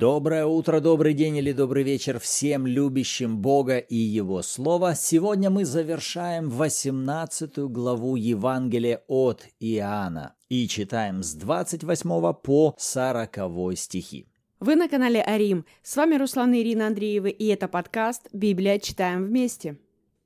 Доброе 0.00 0.46
утро, 0.46 0.80
добрый 0.80 1.12
день 1.12 1.36
или 1.36 1.52
добрый 1.52 1.82
вечер 1.82 2.18
всем 2.18 2.66
любящим 2.66 3.36
Бога 3.36 3.76
и 3.76 3.96
Его 3.96 4.40
Слово. 4.40 4.94
Сегодня 4.94 5.50
мы 5.50 5.66
завершаем 5.66 6.48
18 6.48 7.58
главу 7.70 8.16
Евангелия 8.16 9.02
от 9.08 9.44
Иоанна 9.60 10.36
и 10.48 10.66
читаем 10.68 11.22
с 11.22 11.34
28 11.34 12.32
по 12.32 12.74
40 12.78 13.76
стихи. 13.76 14.26
Вы 14.58 14.76
на 14.76 14.88
канале 14.88 15.20
Арим. 15.20 15.66
С 15.82 15.96
вами 15.96 16.14
Руслан 16.14 16.54
и 16.54 16.62
Ирина 16.62 16.86
Андреева, 16.86 17.26
и 17.26 17.46
это 17.48 17.68
подкаст 17.68 18.26
«Библия. 18.32 18.78
Читаем 18.78 19.26
вместе». 19.26 19.76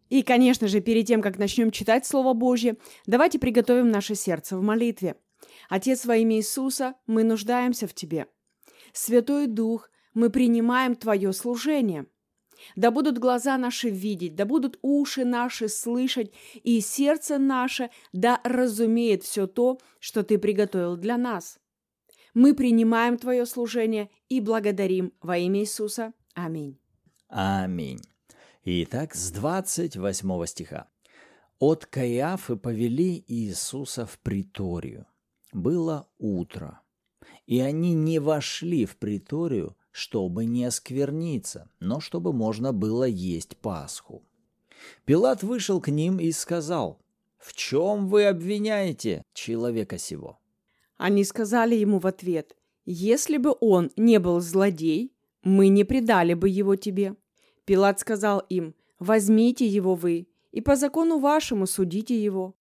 И, 0.09 0.22
конечно 0.22 0.68
же, 0.68 0.82
перед 0.82 1.06
тем, 1.06 1.20
как 1.20 1.36
начнем 1.36 1.72
читать 1.72 2.06
Слово 2.06 2.32
Божье, 2.32 2.77
давайте 3.06 3.41
приготовим 3.41 3.91
наше 3.91 4.14
сердце 4.14 4.56
в 4.56 4.62
молитве. 4.62 5.16
Отец 5.68 6.04
во 6.04 6.14
имя 6.14 6.36
Иисуса, 6.36 6.94
мы 7.08 7.25
нуждаемся 7.25 7.88
в 7.88 7.94
Тебе– 7.94 8.26
Святой 8.94 9.48
Дух, 9.48 9.90
мы 10.14 10.30
принимаем 10.30 10.94
Твое 10.94 11.32
служение. 11.32 12.07
Да 12.76 12.93
будут 12.93 13.18
глаза 13.18 13.58
наши 13.58 13.90
видеть, 13.90 14.36
да 14.36 14.44
будут 14.44 14.79
уши 14.82 15.25
наши 15.25 15.68
слышать, 15.68 16.32
и 16.62 16.80
сердце 16.80 17.39
наше 17.39 17.90
да 18.12 18.40
разумеет 18.44 19.25
все 19.25 19.48
то, 19.48 19.80
что 19.98 20.22
Ты 20.22 20.39
приготовил 20.39 20.96
для 20.96 21.18
нас. 21.18 21.58
Мы 22.34 22.54
принимаем 22.54 23.18
Твое 23.18 23.46
служение 23.46 24.11
и 24.29 24.40
благодарим 24.40 25.12
во 25.20 25.39
имя 25.39 25.61
Иисуса. 25.61 26.14
Аминь. 26.34 26.79
Аминь. 27.29 28.00
Итак, 28.64 29.17
с 29.17 29.32
28 29.32 30.46
стиха. 30.46 30.89
«От 31.58 31.86
Каиафы 31.86 32.56
повели 32.56 33.25
Иисуса 33.27 34.06
в 34.06 34.19
приторию. 34.20 35.06
Было 35.53 36.08
утро 36.19 36.84
и 37.47 37.61
они 37.61 37.95
не 37.95 38.19
вошли 38.19 38.87
в 38.87 38.97
приторию, 38.97 39.77
чтобы 39.91 40.45
не 40.45 40.64
оскверниться, 40.64 41.69
но 41.81 42.00
чтобы 42.00 42.33
можно 42.33 42.73
было 42.73 43.05
есть 43.05 43.56
Пасху. 43.56 44.23
Пилат 45.05 45.42
вышел 45.42 45.81
к 45.81 45.89
ним 45.89 46.19
и 46.19 46.33
сказал, 46.33 47.00
«В 47.39 47.55
чем 47.55 48.09
вы 48.09 48.25
обвиняете 48.27 49.22
человека 49.34 49.98
сего?» 49.98 50.39
Они 50.97 51.25
сказали 51.25 51.75
ему 51.75 51.98
в 51.98 52.06
ответ, 52.06 52.56
«Если 52.87 53.37
бы 53.37 53.55
он 53.61 53.91
не 53.97 54.19
был 54.19 54.41
злодей, 54.41 55.12
мы 55.42 55.69
не 55.69 55.84
предали 55.84 56.34
бы 56.34 56.48
его 56.48 56.77
тебе». 56.77 57.17
Пилат 57.65 58.00
сказал 58.00 58.41
им, 58.48 58.75
«Возьмите 58.98 59.67
его 59.67 59.95
вы, 59.95 60.28
и 60.53 60.61
по 60.61 60.77
закону 60.77 61.19
вашему 61.19 61.67
судите 61.67 62.22
его». 62.22 62.55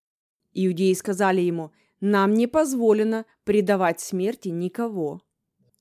Иудеи 0.53 0.93
сказали 0.93 1.41
ему, 1.41 1.71
нам 2.05 2.33
не 2.33 2.47
позволено 2.47 3.25
предавать 3.45 4.01
смерти 4.01 4.49
никого. 4.49 5.21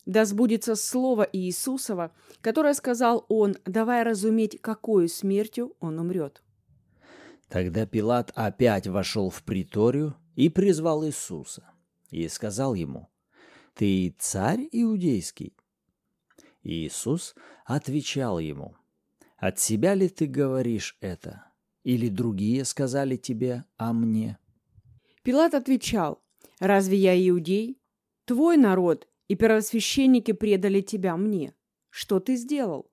Да 0.07 0.25
сбудется 0.25 0.77
слово 0.77 1.29
Иисусова, 1.33 2.13
которое 2.41 2.75
сказал 2.75 3.27
он, 3.29 3.57
давая 3.67 4.05
разуметь, 4.05 4.61
какую 4.61 5.09
смертью 5.09 5.75
он 5.81 5.99
умрет. 5.99 6.41
Тогда 7.49 7.87
Пилат 7.87 8.31
опять 8.37 8.87
вошел 8.87 9.31
в 9.31 9.43
приторию 9.43 10.15
и 10.37 10.49
призвал 10.49 11.05
Иисуса, 11.05 11.69
и 12.11 12.29
сказал 12.29 12.75
ему, 12.75 13.09
«Ты 13.75 14.15
царь 14.17 14.69
иудейский?» 14.71 15.57
Иисус 16.63 17.35
отвечал 17.65 18.39
ему, 18.39 18.77
«От 19.39 19.59
себя 19.59 19.95
ли 19.95 20.09
ты 20.09 20.27
говоришь 20.27 20.97
это? 21.01 21.47
Или 21.83 22.09
другие 22.09 22.65
сказали 22.65 23.17
тебе 23.17 23.65
о 23.77 23.93
мне?» 23.93 24.39
Пилат 25.23 25.55
отвечал, 25.55 26.21
«Разве 26.59 26.97
я 26.97 27.29
иудей? 27.29 27.81
Твой 28.25 28.57
народ 28.57 29.09
и 29.29 29.37
первосвященники 29.37 30.33
предали 30.33 30.81
тебя 30.81 31.17
мне. 31.17 31.55
Что 31.91 32.19
ты 32.19 32.37
сделал?» 32.37 32.91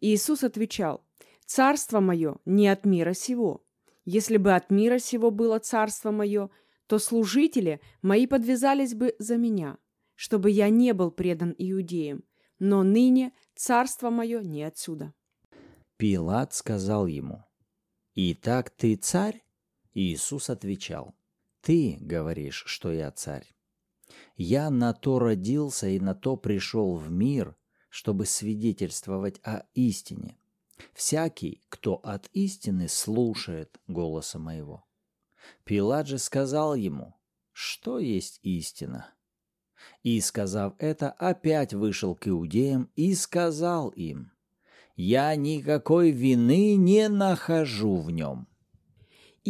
Иисус 0.00 0.44
отвечал, 0.44 1.04
«Царство 1.46 2.00
мое 2.00 2.36
не 2.44 2.68
от 2.68 2.84
мира 2.84 3.14
сего. 3.14 3.64
Если 4.04 4.36
бы 4.36 4.54
от 4.54 4.70
мира 4.70 4.98
сего 4.98 5.30
было 5.30 5.58
царство 5.58 6.10
мое, 6.10 6.50
то 6.86 6.98
служители 6.98 7.80
мои 8.02 8.26
подвязались 8.26 8.94
бы 8.94 9.14
за 9.18 9.36
меня, 9.36 9.78
чтобы 10.14 10.50
я 10.50 10.68
не 10.68 10.92
был 10.92 11.10
предан 11.10 11.54
иудеям, 11.56 12.24
но 12.58 12.82
ныне 12.82 13.32
царство 13.54 14.10
мое 14.10 14.42
не 14.42 14.62
отсюда». 14.62 15.14
Пилат 15.96 16.52
сказал 16.52 17.06
ему, 17.06 17.44
«Итак 18.14 18.70
ты 18.70 18.94
царь?» 18.96 19.42
Иисус 19.98 20.48
отвечал, 20.48 21.16
«Ты 21.60 21.98
говоришь, 22.00 22.62
что 22.66 22.92
я 22.92 23.10
царь. 23.10 23.52
Я 24.36 24.70
на 24.70 24.94
то 24.94 25.18
родился 25.18 25.88
и 25.88 25.98
на 25.98 26.14
то 26.14 26.36
пришел 26.36 26.94
в 26.94 27.10
мир, 27.10 27.56
чтобы 27.88 28.24
свидетельствовать 28.24 29.40
о 29.42 29.64
истине. 29.74 30.38
Всякий, 30.94 31.64
кто 31.68 31.96
от 31.96 32.28
истины 32.32 32.88
слушает 32.88 33.80
голоса 33.88 34.38
моего». 34.38 34.86
Пилат 35.64 36.06
же 36.06 36.18
сказал 36.18 36.76
ему, 36.76 37.16
«Что 37.50 37.98
есть 37.98 38.38
истина?» 38.44 39.12
И, 40.04 40.20
сказав 40.20 40.74
это, 40.78 41.10
опять 41.10 41.74
вышел 41.74 42.14
к 42.14 42.28
иудеям 42.28 42.88
и 42.94 43.16
сказал 43.16 43.88
им, 43.88 44.30
«Я 44.94 45.34
никакой 45.34 46.12
вины 46.12 46.76
не 46.76 47.08
нахожу 47.08 47.96
в 47.96 48.12
нем». 48.12 48.46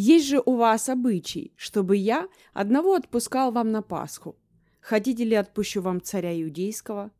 Есть 0.00 0.26
же 0.26 0.40
у 0.46 0.54
вас 0.54 0.88
обычай, 0.88 1.52
чтобы 1.56 1.96
я 1.96 2.28
одного 2.52 2.94
отпускал 2.94 3.50
вам 3.50 3.72
на 3.72 3.82
Пасху. 3.82 4.36
Хотите 4.80 5.24
ли 5.24 5.34
отпущу 5.34 5.82
вам 5.82 6.00
царя 6.00 6.40
иудейского?» 6.40 7.10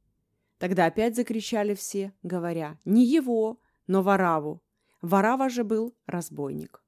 Тогда 0.59 0.87
опять 0.87 1.17
закричали 1.17 1.75
все, 1.75 2.13
говоря, 2.23 2.79
«Не 2.85 3.05
его, 3.05 3.59
но 3.89 4.03
Вараву». 4.05 4.63
Варава 5.03 5.49
же 5.49 5.65
был 5.65 5.97
разбойник. 6.07 6.81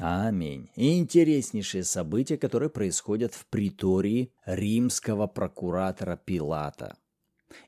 Аминь. 0.00 0.68
интереснейшие 0.74 1.84
события, 1.84 2.36
которые 2.36 2.68
происходят 2.68 3.34
в 3.34 3.46
притории 3.46 4.32
римского 4.46 5.28
прокуратора 5.28 6.16
Пилата– 6.16 6.96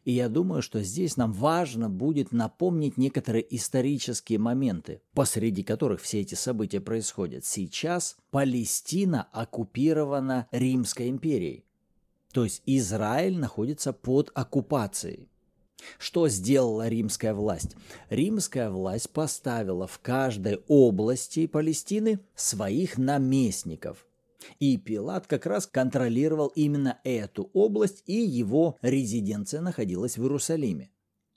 и 0.05 0.13
я 0.13 0.29
думаю, 0.29 0.63
что 0.63 0.83
здесь 0.83 1.17
нам 1.17 1.33
важно 1.33 1.89
будет 1.89 2.33
напомнить 2.33 2.97
некоторые 2.97 3.45
исторические 3.55 4.39
моменты, 4.39 5.01
посреди 5.15 5.63
которых 5.63 6.01
все 6.01 6.21
эти 6.21 6.35
события 6.35 6.81
происходят. 6.81 7.45
Сейчас 7.45 8.17
Палестина 8.31 9.29
оккупирована 9.33 10.49
Римской 10.51 11.09
империей. 11.09 11.65
То 12.33 12.45
есть 12.45 12.63
Израиль 12.67 13.39
находится 13.39 13.93
под 13.93 14.31
оккупацией. 14.35 15.29
Что 15.99 16.29
сделала 16.29 16.89
римская 16.89 17.35
власть? 17.35 17.77
Римская 18.09 18.71
власть 18.71 19.11
поставила 19.11 19.87
в 19.87 19.99
каждой 19.99 20.63
области 20.67 21.47
Палестины 21.47 22.21
своих 22.35 22.97
наместников– 22.97 24.07
и 24.59 24.77
Пилат 24.77 25.27
как 25.27 25.47
раз 25.47 25.67
контролировал 25.67 26.49
именно 26.49 27.01
эту 27.05 27.51
область, 27.53 28.03
и 28.07 28.15
его 28.15 28.79
резиденция 28.83 29.61
находилась 29.61 30.17
в 30.17 30.23
Иерусалиме. 30.23 30.91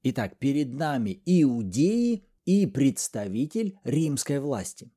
Итак, 0.04 0.38
перед 0.38 0.74
нами 0.74 1.22
иудеи 1.26 2.26
и 2.46 2.66
представитель 2.66 3.78
римской 3.84 4.40
власти. 4.40 4.92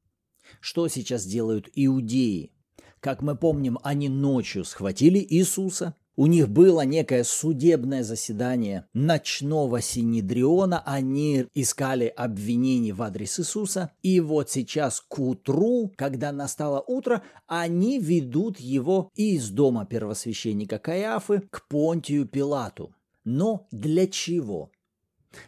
Что 0.61 0.89
сейчас 0.89 1.25
делают 1.25 1.69
иудеи? 1.75 2.53
Как 3.01 3.23
мы 3.23 3.37
помним, 3.37 3.79
они 3.83 4.09
ночью 4.09 4.65
схватили 4.65 5.19
Иисуса, 5.19 5.97
у 6.21 6.27
них 6.27 6.51
было 6.51 6.83
некое 6.83 7.25
судебное 7.25 8.05
заседание 8.05 8.87
ночного 8.93 9.81
синедриона, 9.81 10.83
они 10.85 11.47
искали 11.55 12.13
обвинений 12.15 12.93
в 12.93 13.01
адрес 13.01 13.41
Иисуса, 13.41 13.93
и 14.03 14.21
вот 14.21 14.51
сейчас 14.51 15.01
к 15.01 15.19
утру, 15.19 15.91
когда 15.97 16.31
настало 16.31 16.85
утро, 16.87 17.23
они 17.47 17.99
ведут 17.99 18.61
его 18.61 19.11
из 19.15 19.49
дома 19.49 19.87
первосвященника 19.87 20.79
Каиафы 20.79 21.41
к 21.49 21.67
Понтию 21.69 22.27
Пилату. 22.27 22.95
Но 23.25 23.67
для 23.71 24.07
чего? 24.07 24.71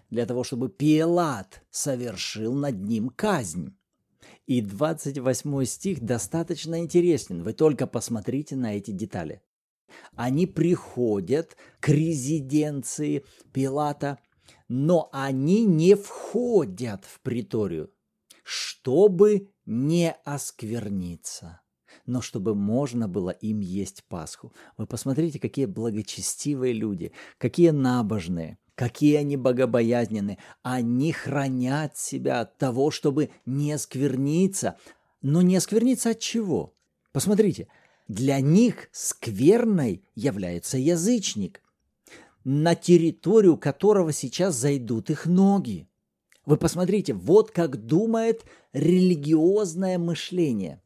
Для 0.08 0.24
того, 0.24 0.42
чтобы 0.42 0.70
Пилат 0.70 1.62
совершил 1.70 2.54
над 2.54 2.80
ним 2.80 3.10
казнь. 3.10 3.76
И 4.46 4.62
28 4.62 5.64
стих 5.66 6.00
достаточно 6.00 6.78
интересен. 6.78 7.42
Вы 7.42 7.52
только 7.52 7.86
посмотрите 7.86 8.56
на 8.56 8.74
эти 8.74 8.90
детали. 8.90 9.42
Они 10.14 10.46
приходят 10.46 11.56
к 11.80 11.88
резиденции 11.88 13.24
Пилата, 13.52 14.18
но 14.68 15.08
они 15.12 15.64
не 15.64 15.94
входят 15.94 17.04
в 17.04 17.20
приторию, 17.20 17.90
чтобы 18.42 19.50
не 19.66 20.12
оскверниться 20.24 21.62
но 22.06 22.20
чтобы 22.20 22.54
можно 22.54 23.08
было 23.08 23.30
им 23.30 23.60
есть 23.60 24.04
Пасху. 24.08 24.52
Вы 24.76 24.86
посмотрите, 24.86 25.38
какие 25.38 25.66
благочестивые 25.66 26.72
люди, 26.72 27.12
какие 27.38 27.70
набожные, 27.70 28.58
какие 28.74 29.16
они 29.16 29.36
богобоязненные. 29.36 30.38
Они 30.62 31.12
хранят 31.12 31.96
себя 31.96 32.40
от 32.40 32.58
того, 32.58 32.90
чтобы 32.90 33.30
не 33.46 33.72
оскверниться. 33.72 34.76
Но 35.20 35.42
не 35.42 35.56
оскверниться 35.56 36.10
от 36.10 36.18
чего? 36.18 36.74
Посмотрите, 37.12 37.68
для 38.08 38.40
них 38.40 38.88
скверной 38.92 40.04
является 40.14 40.78
язычник. 40.78 41.62
на 42.44 42.74
территорию 42.74 43.56
которого 43.56 44.12
сейчас 44.12 44.56
зайдут 44.56 45.10
их 45.10 45.26
ноги. 45.26 45.88
Вы 46.44 46.56
посмотрите, 46.56 47.14
вот 47.14 47.52
как 47.52 47.86
думает 47.86 48.44
религиозное 48.72 49.98
мышление. 49.98 50.82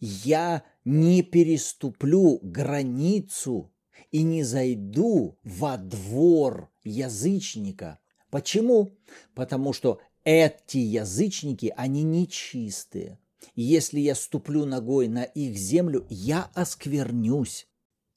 Я 0.00 0.64
не 0.84 1.22
переступлю 1.22 2.38
границу 2.42 3.70
и 4.10 4.22
не 4.22 4.42
зайду 4.42 5.38
во 5.44 5.76
двор 5.76 6.70
язычника. 6.82 7.98
Почему? 8.30 8.96
Потому 9.34 9.72
что 9.72 10.00
эти 10.24 10.78
язычники, 10.78 11.72
они 11.76 12.02
нечистые. 12.02 13.18
Если 13.54 14.00
я 14.00 14.14
ступлю 14.14 14.64
ногой 14.64 15.08
на 15.08 15.24
их 15.24 15.56
землю, 15.56 16.06
я 16.08 16.50
осквернюсь. 16.54 17.68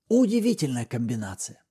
Удивительная 0.09 0.85
комбинация. 0.85 1.63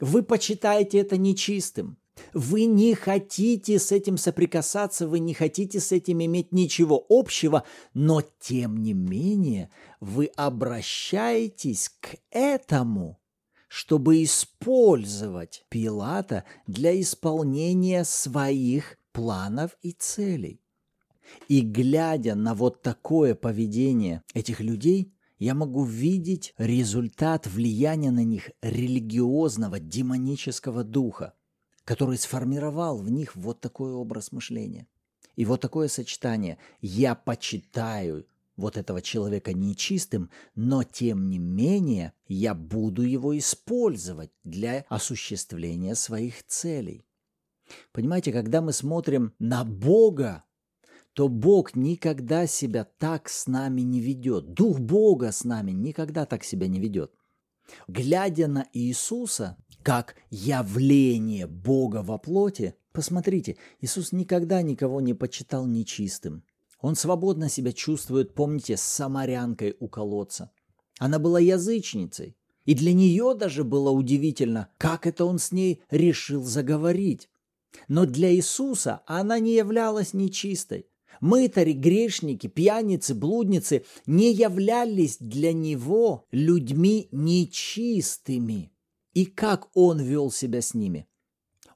Вы 0.00 0.22
почитаете 0.22 0.98
это 0.98 1.16
нечистым. 1.16 1.98
Вы 2.32 2.64
не 2.64 2.94
хотите 2.94 3.78
с 3.78 3.92
этим 3.92 4.16
соприкасаться, 4.16 5.06
вы 5.06 5.18
не 5.18 5.34
хотите 5.34 5.80
с 5.80 5.92
этим 5.92 6.24
иметь 6.24 6.52
ничего 6.52 7.04
общего, 7.08 7.64
но 7.94 8.22
тем 8.40 8.82
не 8.82 8.94
менее 8.94 9.70
вы 10.00 10.26
обращаетесь 10.36 11.90
к 12.00 12.16
этому, 12.30 13.20
чтобы 13.68 14.22
использовать 14.22 15.64
Пилата 15.68 16.44
для 16.66 16.98
исполнения 17.00 18.04
своих 18.04 18.98
планов 19.12 19.76
и 19.82 19.92
целей. 19.92 20.62
И 21.48 21.60
глядя 21.60 22.34
на 22.34 22.54
вот 22.54 22.82
такое 22.82 23.34
поведение 23.34 24.22
этих 24.34 24.60
людей, 24.60 25.12
я 25.38 25.54
могу 25.54 25.84
видеть 25.84 26.54
результат 26.56 27.46
влияния 27.46 28.10
на 28.10 28.24
них 28.24 28.50
религиозного 28.62 29.78
демонического 29.78 30.82
духа, 30.82 31.34
который 31.84 32.16
сформировал 32.18 32.98
в 32.98 33.10
них 33.10 33.36
вот 33.36 33.60
такой 33.60 33.92
образ 33.92 34.32
мышления. 34.32 34.86
И 35.36 35.44
вот 35.44 35.60
такое 35.60 35.88
сочетание 35.88 36.58
«я 36.80 37.14
почитаю 37.14 38.26
вот 38.56 38.78
этого 38.78 39.02
человека 39.02 39.52
нечистым, 39.52 40.30
но 40.54 40.82
тем 40.82 41.28
не 41.28 41.38
менее 41.38 42.14
я 42.26 42.54
буду 42.54 43.02
его 43.02 43.36
использовать 43.36 44.30
для 44.44 44.86
осуществления 44.88 45.94
своих 45.94 46.46
целей». 46.46 47.04
Понимаете, 47.92 48.32
когда 48.32 48.62
мы 48.62 48.72
смотрим 48.72 49.34
на 49.38 49.64
Бога, 49.64 50.44
то 51.16 51.28
Бог 51.28 51.74
никогда 51.74 52.46
себя 52.46 52.84
так 52.84 53.30
с 53.30 53.46
нами 53.46 53.80
не 53.80 54.00
ведет. 54.02 54.52
Дух 54.52 54.78
Бога 54.78 55.32
с 55.32 55.44
нами 55.44 55.70
никогда 55.70 56.26
так 56.26 56.44
себя 56.44 56.68
не 56.68 56.78
ведет. 56.78 57.10
Глядя 57.88 58.48
на 58.48 58.68
Иисуса 58.74 59.56
как 59.82 60.16
явление 60.28 61.46
Бога 61.46 62.02
во 62.02 62.18
плоти, 62.18 62.74
посмотрите, 62.92 63.56
Иисус 63.80 64.12
никогда 64.12 64.60
никого 64.60 65.00
не 65.00 65.14
почитал 65.14 65.64
нечистым. 65.64 66.44
Он 66.82 66.94
свободно 66.94 67.48
себя 67.48 67.72
чувствует, 67.72 68.34
помните, 68.34 68.76
с 68.76 68.82
самарянкой 68.82 69.74
у 69.80 69.88
колодца. 69.88 70.50
Она 70.98 71.18
была 71.18 71.40
язычницей. 71.40 72.36
И 72.66 72.74
для 72.74 72.92
нее 72.92 73.34
даже 73.34 73.64
было 73.64 73.88
удивительно, 73.88 74.68
как 74.76 75.06
это 75.06 75.24
он 75.24 75.38
с 75.38 75.50
ней 75.50 75.82
решил 75.88 76.42
заговорить. 76.42 77.30
Но 77.88 78.04
для 78.04 78.34
Иисуса 78.34 79.02
она 79.06 79.38
не 79.38 79.54
являлась 79.54 80.12
нечистой. 80.12 80.86
Мытари, 81.20 81.72
грешники, 81.72 82.46
пьяницы, 82.46 83.14
блудницы 83.14 83.84
не 84.06 84.32
являлись 84.32 85.18
для 85.18 85.52
него 85.52 86.26
людьми 86.30 87.08
нечистыми. 87.12 88.72
И 89.14 89.24
как 89.26 89.68
он 89.74 90.00
вел 90.00 90.30
себя 90.30 90.60
с 90.60 90.74
ними? 90.74 91.06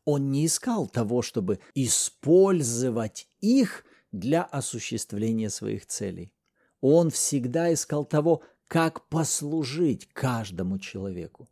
Он 0.05 0.31
не 0.31 0.47
искал 0.47 0.87
того, 0.87 1.23
чтобы 1.23 1.61
использовать 1.75 3.29
их 3.41 3.85
для 4.13 4.43
осуществления 4.43 5.51
своих 5.51 5.87
целей. 5.87 6.33
Он 6.81 7.11
всегда 7.11 7.73
искал 7.73 8.05
того, 8.05 8.43
как 8.67 9.09
послужить 9.09 10.09
каждому 10.13 10.79
человеку. 10.79 11.49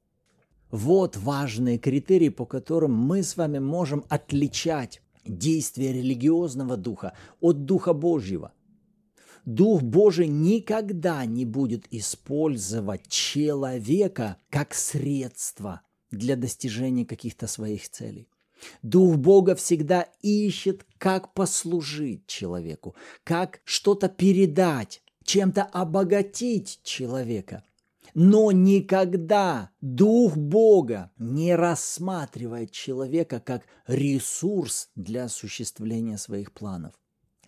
Вот 0.71 1.17
важные 1.17 1.79
критерии, 1.79 2.29
по 2.29 2.47
которым 2.47 2.93
мы 2.93 3.23
с 3.23 3.37
вами 3.37 3.59
можем 3.59 4.05
отличать 4.09 5.03
действие 5.29 5.93
религиозного 5.93 6.77
духа 6.77 7.13
от 7.41 7.65
Духа 7.65 7.93
Божьего. 7.93 8.53
Дух 9.45 9.83
Божий 9.83 10.29
никогда 10.29 11.25
не 11.25 11.45
будет 11.45 11.87
использовать 11.91 13.09
человека 13.09 14.37
как 14.51 14.75
средство 14.75 15.83
для 16.11 16.37
достижения 16.37 17.07
каких-то 17.07 17.47
своих 17.47 17.89
целей. 17.89 18.29
Дух 18.83 19.17
Бога 19.17 19.55
всегда 19.55 20.09
ищет, 20.21 20.85
как 20.99 21.33
послужить 21.33 22.27
человеку, 22.27 22.97
как 23.25 23.61
что-то 23.65 24.09
передать, 24.09 25.03
чем-то 25.25 25.63
обогатить 25.63 26.81
человека. 26.83 27.65
Но 28.15 28.53
никогда 28.53 29.71
Дух 29.81 30.37
Бога 30.37 31.11
не 31.19 31.55
рассматривает 31.55 32.71
человека 32.71 33.41
как 33.41 33.65
ресурс 33.87 34.91
для 34.95 35.25
осуществления 35.25 36.19
своих 36.19 36.53
планов. 36.53 36.95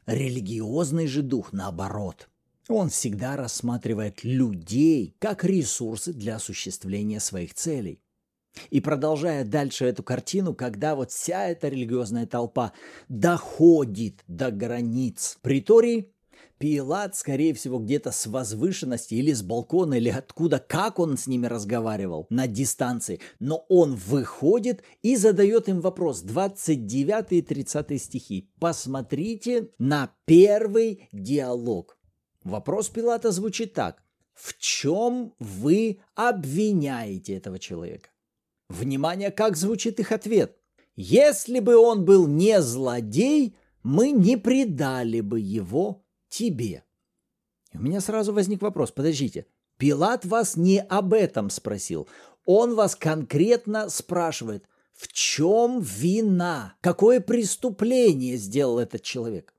Религиозный 0.07 1.07
же 1.07 1.23
дух 1.23 1.53
наоборот. 1.53 2.29
Он 2.69 2.89
всегда 2.89 3.37
рассматривает 3.37 4.23
людей 4.23 5.15
как 5.19 5.45
ресурсы 5.45 6.12
для 6.12 6.37
осуществления 6.37 7.21
своих 7.21 7.55
целей. 7.55 8.01
И 8.71 8.81
продолжая 8.81 9.45
дальше 9.45 9.85
эту 9.85 10.03
картину, 10.03 10.55
когда 10.55 10.95
вот 10.95 11.11
вся 11.11 11.49
эта 11.49 11.69
религиозная 11.69 12.27
толпа 12.27 12.73
доходит 13.09 14.23
до 14.27 14.51
границ 14.51 15.39
притории, 15.43 16.12
Пилат, 16.61 17.17
скорее 17.17 17.55
всего, 17.55 17.79
где-то 17.79 18.12
с 18.12 18.27
возвышенности 18.27 19.15
или 19.15 19.33
с 19.33 19.43
балкона, 19.43 19.95
или 19.95 20.11
откуда, 20.11 20.59
как 20.59 20.99
он 20.99 21.17
с 21.17 21.27
ними 21.27 21.47
разговаривал 21.47 22.27
на 22.29 22.47
дистанции. 22.47 23.19
Но 23.39 23.65
он 23.71 23.95
выходит 23.95 24.83
и 25.01 25.17
задает 25.17 25.71
им 25.71 25.81
вопрос. 25.81 26.21
29 26.21 27.33
и 27.33 27.41
30 27.41 28.03
стихи. 28.03 28.51
Посмотрите 28.61 29.71
на 29.79 30.12
первый 30.27 31.09
диалог. 31.12 31.99
Вопрос 32.45 32.91
Пилата 32.91 33.31
звучит 33.31 33.73
так. 33.73 34.03
В 34.35 34.59
чем 34.59 35.33
вы 35.38 36.00
обвиняете 36.14 37.37
этого 37.37 37.59
человека? 37.59 38.11
Внимание, 38.69 39.31
как 39.31 39.57
звучит 39.57 39.99
их 39.99 40.12
ответ. 40.12 40.59
Если 40.95 41.61
бы 41.61 41.76
он 41.76 42.05
был 42.05 42.26
не 42.26 42.61
злодей, 42.61 43.57
мы 43.83 44.11
не 44.11 44.37
предали 44.37 45.23
бы 45.23 45.40
его 45.40 46.05
тебе. 46.30 46.84
И 47.72 47.76
у 47.76 47.80
меня 47.82 48.00
сразу 48.00 48.32
возник 48.32 48.62
вопрос, 48.62 48.90
подождите, 48.90 49.46
Пилат 49.76 50.25
вас 50.25 50.56
не 50.56 50.80
об 50.80 51.12
этом 51.12 51.50
спросил, 51.50 52.08
он 52.44 52.75
вас 52.75 52.96
конкретно 52.96 53.88
спрашивает, 53.90 54.64
в 54.92 55.08
чем 55.08 55.80
вина, 55.80 56.75
какое 56.80 57.20
преступление 57.20 58.37
сделал 58.37 58.78
этот 58.78 59.02
человек, 59.02 59.54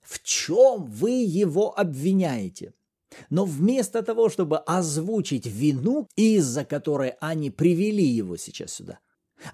в 0.00 0.22
чем 0.22 0.86
вы 0.86 1.10
его 1.10 1.78
обвиняете. 1.78 2.72
Но 3.28 3.44
вместо 3.44 4.02
того, 4.02 4.30
чтобы 4.30 4.58
озвучить 4.58 5.46
вину, 5.46 6.08
из-за 6.16 6.64
которой 6.64 7.10
они 7.20 7.50
привели 7.50 8.04
его 8.04 8.38
сейчас 8.38 8.72
сюда, 8.72 9.00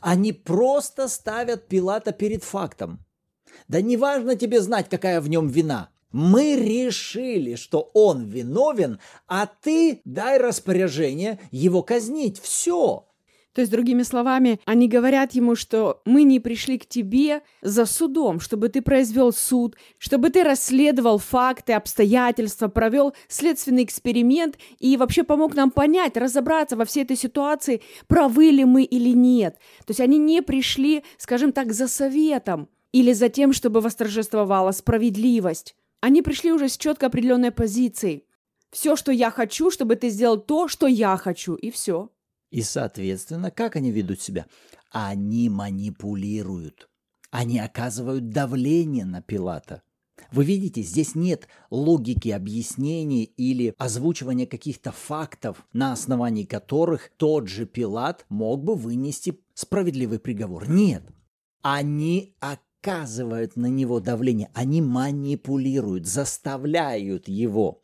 они 0.00 0.32
просто 0.32 1.08
ставят 1.08 1.66
Пилата 1.66 2.12
перед 2.12 2.44
фактом. 2.44 3.04
Да 3.66 3.80
не 3.80 3.96
важно 3.96 4.36
тебе 4.36 4.60
знать, 4.60 4.88
какая 4.88 5.20
в 5.20 5.28
нем 5.28 5.48
вина. 5.48 5.90
Мы 6.12 6.56
решили, 6.56 7.54
что 7.54 7.90
он 7.92 8.24
виновен, 8.24 8.98
а 9.26 9.46
ты 9.46 10.00
дай 10.04 10.38
распоряжение 10.38 11.38
его 11.50 11.82
казнить. 11.82 12.40
Все. 12.40 13.04
То 13.58 13.62
есть, 13.62 13.72
другими 13.72 14.04
словами, 14.04 14.60
они 14.66 14.86
говорят 14.86 15.32
ему, 15.32 15.56
что 15.56 16.00
мы 16.04 16.22
не 16.22 16.38
пришли 16.38 16.78
к 16.78 16.86
тебе 16.86 17.42
за 17.60 17.86
судом, 17.86 18.38
чтобы 18.38 18.68
ты 18.68 18.82
произвел 18.82 19.32
суд, 19.32 19.74
чтобы 19.98 20.30
ты 20.30 20.44
расследовал 20.44 21.18
факты, 21.18 21.72
обстоятельства, 21.72 22.68
провел 22.68 23.14
следственный 23.26 23.82
эксперимент 23.82 24.58
и 24.78 24.96
вообще 24.96 25.24
помог 25.24 25.56
нам 25.56 25.72
понять, 25.72 26.16
разобраться 26.16 26.76
во 26.76 26.84
всей 26.84 27.02
этой 27.02 27.16
ситуации, 27.16 27.82
правы 28.06 28.50
ли 28.50 28.64
мы 28.64 28.84
или 28.84 29.10
нет. 29.10 29.56
То 29.84 29.90
есть 29.90 30.00
они 30.00 30.18
не 30.18 30.40
пришли, 30.40 31.02
скажем 31.16 31.50
так, 31.50 31.72
за 31.72 31.88
советом 31.88 32.68
или 32.92 33.12
за 33.12 33.28
тем, 33.28 33.52
чтобы 33.52 33.80
восторжествовала 33.80 34.70
справедливость. 34.70 35.74
Они 36.00 36.22
пришли 36.22 36.52
уже 36.52 36.68
с 36.68 36.76
четко 36.76 37.06
определенной 37.06 37.50
позицией. 37.50 38.24
Все, 38.70 38.96
что 38.96 39.12
я 39.12 39.30
хочу, 39.30 39.70
чтобы 39.70 39.96
ты 39.96 40.10
сделал 40.10 40.38
то, 40.38 40.68
что 40.68 40.86
я 40.86 41.16
хочу, 41.16 41.54
и 41.54 41.70
все. 41.70 42.10
И, 42.50 42.62
соответственно, 42.62 43.50
как 43.50 43.76
они 43.76 43.90
ведут 43.90 44.20
себя? 44.20 44.46
Они 44.90 45.48
манипулируют. 45.48 46.88
Они 47.30 47.58
оказывают 47.58 48.30
давление 48.30 49.04
на 49.04 49.20
Пилата. 49.20 49.82
Вы 50.32 50.44
видите, 50.44 50.82
здесь 50.82 51.14
нет 51.14 51.48
логики 51.70 52.28
объяснений 52.30 53.24
или 53.24 53.74
озвучивания 53.78 54.46
каких-то 54.46 54.92
фактов, 54.92 55.66
на 55.72 55.92
основании 55.92 56.44
которых 56.44 57.10
тот 57.16 57.48
же 57.48 57.66
Пилат 57.66 58.26
мог 58.28 58.62
бы 58.62 58.74
вынести 58.74 59.40
справедливый 59.54 60.18
приговор. 60.18 60.68
Нет. 60.68 61.02
Они 61.62 62.34
оказывают 62.80 63.56
на 63.56 63.66
него 63.66 64.00
давление, 64.00 64.50
они 64.54 64.80
манипулируют, 64.80 66.06
заставляют 66.06 67.28
его 67.28 67.82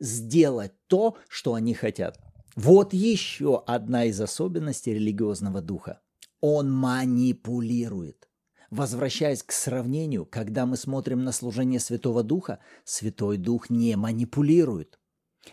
сделать 0.00 0.72
то, 0.88 1.16
что 1.28 1.54
они 1.54 1.74
хотят. 1.74 2.18
Вот 2.56 2.92
еще 2.92 3.62
одна 3.66 4.04
из 4.04 4.20
особенностей 4.20 4.94
религиозного 4.94 5.60
духа. 5.60 6.00
Он 6.40 6.70
манипулирует. 6.70 8.28
Возвращаясь 8.70 9.42
к 9.42 9.52
сравнению, 9.52 10.26
когда 10.26 10.66
мы 10.66 10.76
смотрим 10.76 11.24
на 11.24 11.32
служение 11.32 11.78
Святого 11.78 12.22
Духа, 12.22 12.58
Святой 12.84 13.36
Дух 13.36 13.70
не 13.70 13.96
манипулирует. 13.96 14.98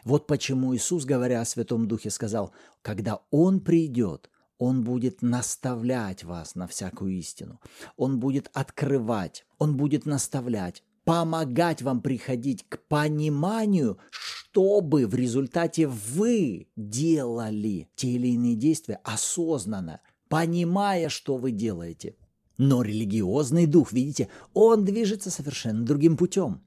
Вот 0.03 0.25
почему 0.25 0.75
Иисус, 0.75 1.05
говоря 1.05 1.41
о 1.41 1.46
Святом 1.46 1.88
Духе, 1.88 2.10
сказал, 2.10 2.53
когда 2.81 3.22
Он 3.29 3.60
придет, 3.60 4.29
Он 4.59 4.83
будет 4.83 5.21
наставлять 5.21 6.23
вас 6.23 6.53
на 6.53 6.67
всякую 6.67 7.13
истину. 7.13 7.59
Он 7.95 8.19
будет 8.19 8.51
открывать, 8.53 9.45
Он 9.57 9.77
будет 9.77 10.05
наставлять, 10.05 10.83
помогать 11.05 11.81
вам 11.81 12.01
приходить 12.01 12.65
к 12.67 12.77
пониманию, 12.87 13.97
чтобы 14.11 15.07
в 15.07 15.15
результате 15.15 15.87
вы 15.87 16.67
делали 16.75 17.87
те 17.95 18.09
или 18.09 18.27
иные 18.27 18.55
действия 18.55 18.99
осознанно, 19.03 20.01
понимая, 20.27 21.07
что 21.07 21.37
вы 21.37 21.51
делаете. 21.51 22.15
Но 22.57 22.81
религиозный 22.81 23.65
дух, 23.65 23.93
видите, 23.93 24.27
он 24.53 24.83
движется 24.83 25.31
совершенно 25.31 25.85
другим 25.85 26.17
путем. 26.17 26.61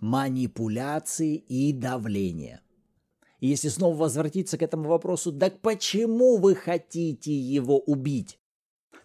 Манипуляции 0.00 1.36
и 1.36 1.74
давление. 1.74 2.62
И 3.40 3.48
если 3.48 3.68
снова 3.68 3.96
возвратиться 3.96 4.58
к 4.58 4.62
этому 4.62 4.88
вопросу, 4.88 5.32
так 5.32 5.60
почему 5.60 6.36
вы 6.36 6.54
хотите 6.54 7.32
его 7.32 7.78
убить? 7.78 8.38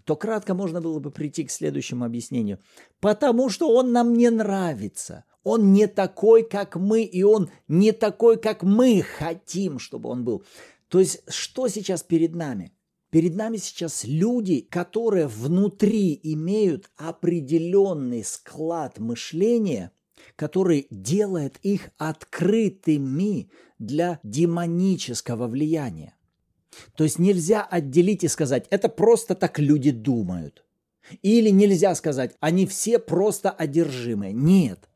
То 0.06 0.16
кратко 0.16 0.54
можно 0.54 0.82
было 0.82 1.00
бы 1.00 1.12
прийти 1.12 1.44
к 1.44 1.52
следующему 1.52 2.06
объяснению. 2.06 2.60
Потому 3.00 3.50
что 3.50 3.72
он 3.72 3.92
нам 3.92 4.14
не 4.14 4.30
нравится. 4.30 5.26
Он 5.44 5.72
не 5.72 5.88
такой, 5.88 6.44
как 6.44 6.76
мы, 6.76 7.04
и 7.04 7.24
он 7.24 7.50
не 7.68 7.92
такой, 7.92 8.38
как 8.38 8.64
мы 8.64 9.02
хотим, 9.02 9.80
чтобы 9.80 10.10
он 10.10 10.24
был. 10.24 10.44
То 10.88 11.00
есть, 11.00 11.22
что 11.28 11.68
сейчас 11.68 12.04
перед 12.04 12.36
нами? 12.36 12.74
Перед 13.12 13.36
нами 13.36 13.58
сейчас 13.58 14.04
люди, 14.04 14.62
которые 14.62 15.28
внутри 15.28 16.20
имеют 16.22 16.92
определенный 16.96 18.24
склад 18.24 19.00
мышления, 19.00 19.92
который 20.36 20.88
делает 20.90 21.58
их 21.62 21.90
открытыми 21.98 23.50
для 23.78 24.20
демонического 24.24 25.48
влияния. 25.48 26.16
То 26.96 27.04
есть 27.04 27.20
нельзя 27.20 27.64
отделить 27.64 28.24
и 28.24 28.28
сказать, 28.28 28.68
это 28.70 28.90
просто 28.90 29.36
так 29.36 29.60
люди 29.60 29.92
думают. 29.92 30.66
Или 31.22 31.50
нельзя 31.50 31.96
сказать, 31.96 32.36
они 32.40 32.68
все 32.68 33.00
просто 33.00 33.50
одержимые. 33.50 34.34
Нет, 34.34 34.90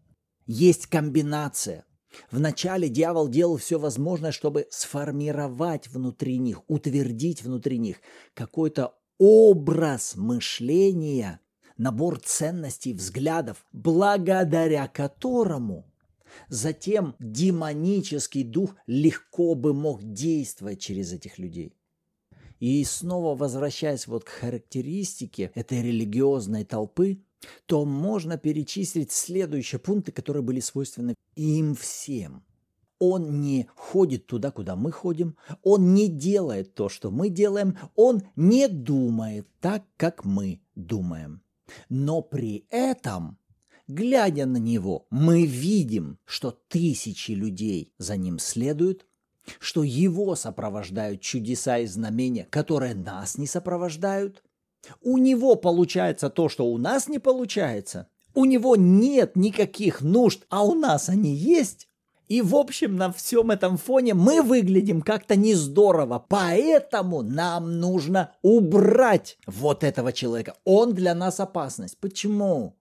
есть 0.46 0.88
комбинация– 0.88 1.86
Вначале 2.32 2.90
дьявол 2.90 3.28
делал 3.28 3.58
все 3.58 3.80
возможное, 3.80 4.32
чтобы 4.32 4.68
сформировать 4.70 5.88
внутри 5.88 6.38
них, 6.38 6.62
утвердить 6.68 7.44
внутри 7.44 7.78
них 7.78 7.98
какой-то 8.34 8.96
образ 9.18 10.16
мышления, 10.16 11.40
набор 11.78 12.20
ценностей, 12.20 12.94
взглядов, 12.94 13.66
благодаря 13.72 14.88
которому 14.88 15.86
затем 16.50 17.16
демонический 17.20 18.44
дух 18.44 18.76
легко 18.88 19.56
бы 19.56 19.74
мог 19.74 20.04
действовать 20.04 20.80
через 20.80 21.14
этих 21.14 21.38
людей. 21.38 21.76
И 22.60 22.84
снова 22.86 23.36
возвращаясь 23.36 24.08
вот 24.08 24.24
к 24.24 24.30
характеристике 24.30 25.52
этой 25.54 25.82
религиозной 25.82 26.64
толпы, 26.64 27.22
то 27.66 27.84
можно 27.84 28.38
перечислить 28.38 29.12
следующие 29.12 29.80
пункты, 29.80 30.12
которые 30.12 30.44
были 30.44 30.62
свойственны 30.62 31.16
им 31.36 31.76
всем. 31.76 32.44
Он 33.00 33.42
не 33.42 33.68
ходит 33.76 34.28
туда, 34.28 34.52
куда 34.52 34.78
мы 34.78 34.94
ходим, 34.94 35.36
он 35.62 35.94
не 35.94 36.08
делает 36.08 36.74
то, 36.74 36.88
что 36.88 37.12
мы 37.12 37.28
делаем, 37.30 37.78
он 37.96 38.22
не 38.38 38.70
думает 38.70 39.46
так, 39.60 39.84
как 39.98 40.24
мы 40.24 40.62
думаем. 40.76 41.42
Но 41.90 42.22
при 42.22 42.66
этом, 42.70 43.38
глядя 43.88 44.46
на 44.46 44.58
него, 44.58 45.08
мы 45.10 45.46
видим, 45.46 46.20
что 46.26 46.52
тысячи 46.52 47.32
людей 47.32 47.94
за 47.98 48.18
ним 48.18 48.40
следуют, 48.40 49.06
что 49.60 49.84
его 49.84 50.36
сопровождают 50.36 51.22
чудеса 51.22 51.80
и 51.80 51.86
знамения, 51.86 52.48
которые 52.50 52.96
нас 52.96 53.38
не 53.38 53.48
сопровождают– 53.48 54.44
у 55.02 55.18
него 55.18 55.56
получается 55.56 56.30
то, 56.30 56.50
что 56.50 56.66
у 56.66 56.78
нас 56.78 57.08
не 57.08 57.20
получается. 57.20 58.08
У 58.34 58.46
него 58.46 58.76
нет 58.76 59.36
никаких 59.36 60.02
нужд, 60.02 60.46
а 60.50 60.64
у 60.64 60.74
нас 60.74 61.10
они 61.10 61.34
есть. 61.34 61.88
И 62.34 62.42
в 62.42 62.56
общем 62.56 62.96
на 62.96 63.12
всем 63.12 63.52
этом 63.52 63.78
фоне 63.78 64.16
мы 64.16 64.42
выглядим 64.42 65.04
как-то 65.04 65.36
не 65.36 65.54
здорово. 65.54 66.26
Поэтому 66.30 67.22
нам 67.22 67.80
нужно 67.80 68.32
убрать 68.42 69.38
вот 69.46 69.84
этого 69.84 70.12
человека. 70.12 70.56
Он 70.64 70.96
для 70.96 71.14
нас 71.14 71.40
опасность. 71.40 72.00
Почему? 72.00 72.76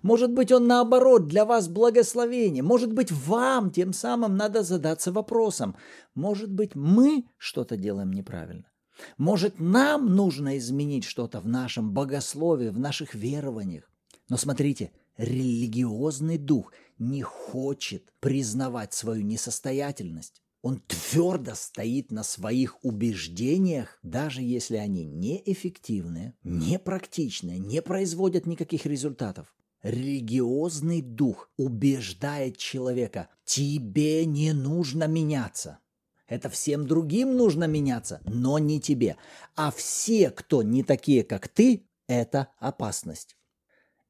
Может 0.00 0.32
быть, 0.32 0.50
он 0.52 0.66
наоборот 0.66 1.26
для 1.26 1.44
вас 1.44 1.68
благословение. 1.68 2.62
Может 2.62 2.94
быть, 2.94 3.12
вам 3.12 3.70
тем 3.70 3.92
самым 3.92 4.38
надо 4.38 4.62
задаться 4.62 5.12
вопросом. 5.12 5.76
Может 6.14 6.50
быть, 6.50 6.74
мы 6.74 7.26
что-то 7.36 7.76
делаем 7.76 8.10
неправильно. 8.10 8.70
Может, 9.18 9.60
нам 9.60 10.16
нужно 10.16 10.56
изменить 10.56 11.04
что-то 11.04 11.40
в 11.40 11.46
нашем 11.46 11.92
богословии, 11.92 12.70
в 12.70 12.78
наших 12.78 13.14
верованиях. 13.14 13.84
Но 14.30 14.38
смотрите, 14.38 14.92
религиозный 15.18 16.38
дух 16.38 16.72
не 16.98 17.22
хочет 17.22 18.12
признавать 18.20 18.94
свою 18.94 19.22
несостоятельность. 19.22 20.42
Он 20.62 20.80
твердо 20.80 21.54
стоит 21.54 22.10
на 22.10 22.22
своих 22.22 22.82
убеждениях, 22.82 23.98
даже 24.02 24.40
если 24.40 24.76
они 24.76 25.04
неэффективные, 25.04 26.34
непрактичные, 26.42 27.58
не 27.58 27.82
производят 27.82 28.46
никаких 28.46 28.86
результатов. 28.86 29.54
Религиозный 29.82 31.02
дух 31.02 31.50
убеждает 31.58 32.56
человека, 32.56 33.28
тебе 33.44 34.24
не 34.24 34.54
нужно 34.54 35.06
меняться. 35.06 35.80
Это 36.26 36.48
всем 36.48 36.86
другим 36.86 37.36
нужно 37.36 37.64
меняться, 37.64 38.22
но 38.24 38.58
не 38.58 38.80
тебе. 38.80 39.18
А 39.56 39.70
все, 39.70 40.30
кто 40.30 40.62
не 40.62 40.82
такие, 40.82 41.22
как 41.22 41.48
ты, 41.48 41.86
это 42.06 42.48
опасность. 42.58 43.36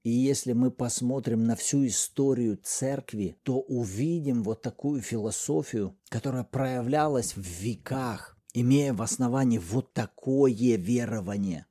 И 0.04 0.10
если 0.10 0.52
мы 0.52 0.70
посмотрим 0.70 1.44
на 1.46 1.56
всю 1.56 1.86
историю 1.86 2.58
церкви, 2.62 3.38
то 3.42 3.60
увидим 3.60 4.42
вот 4.42 4.60
такую 4.60 5.00
философию, 5.00 5.96
которая 6.10 6.44
проявлялась 6.44 7.34
в 7.34 7.40
веках, 7.40 8.36
имея 8.52 8.92
в 8.92 9.00
основании 9.00 9.56
вот 9.56 9.94
такое 9.94 10.76
верование. 10.76 11.66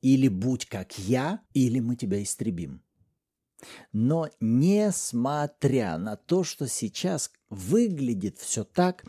Или 0.00 0.26
будь 0.26 0.66
как 0.66 0.98
я, 0.98 1.40
или 1.54 1.78
мы 1.78 1.94
тебя 1.94 2.20
истребим. 2.20 2.82
Но 3.92 4.28
несмотря 4.40 5.98
на 5.98 6.16
то, 6.16 6.42
что 6.42 6.66
сейчас 6.66 7.30
выглядит 7.48 8.38
все 8.38 8.64
так, 8.64 9.04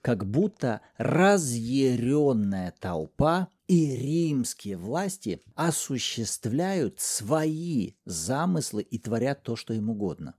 как 0.00 0.26
будто 0.26 0.80
разъяренная 0.96 2.74
толпа 2.80 3.46
и 3.72 3.96
римские 3.96 4.76
власти 4.76 5.40
осуществляют 5.54 7.00
свои 7.00 7.92
замыслы 8.04 8.82
и 8.82 8.98
творят 8.98 9.42
то, 9.42 9.56
что 9.56 9.72
им 9.72 9.88
угодно. 9.88 10.34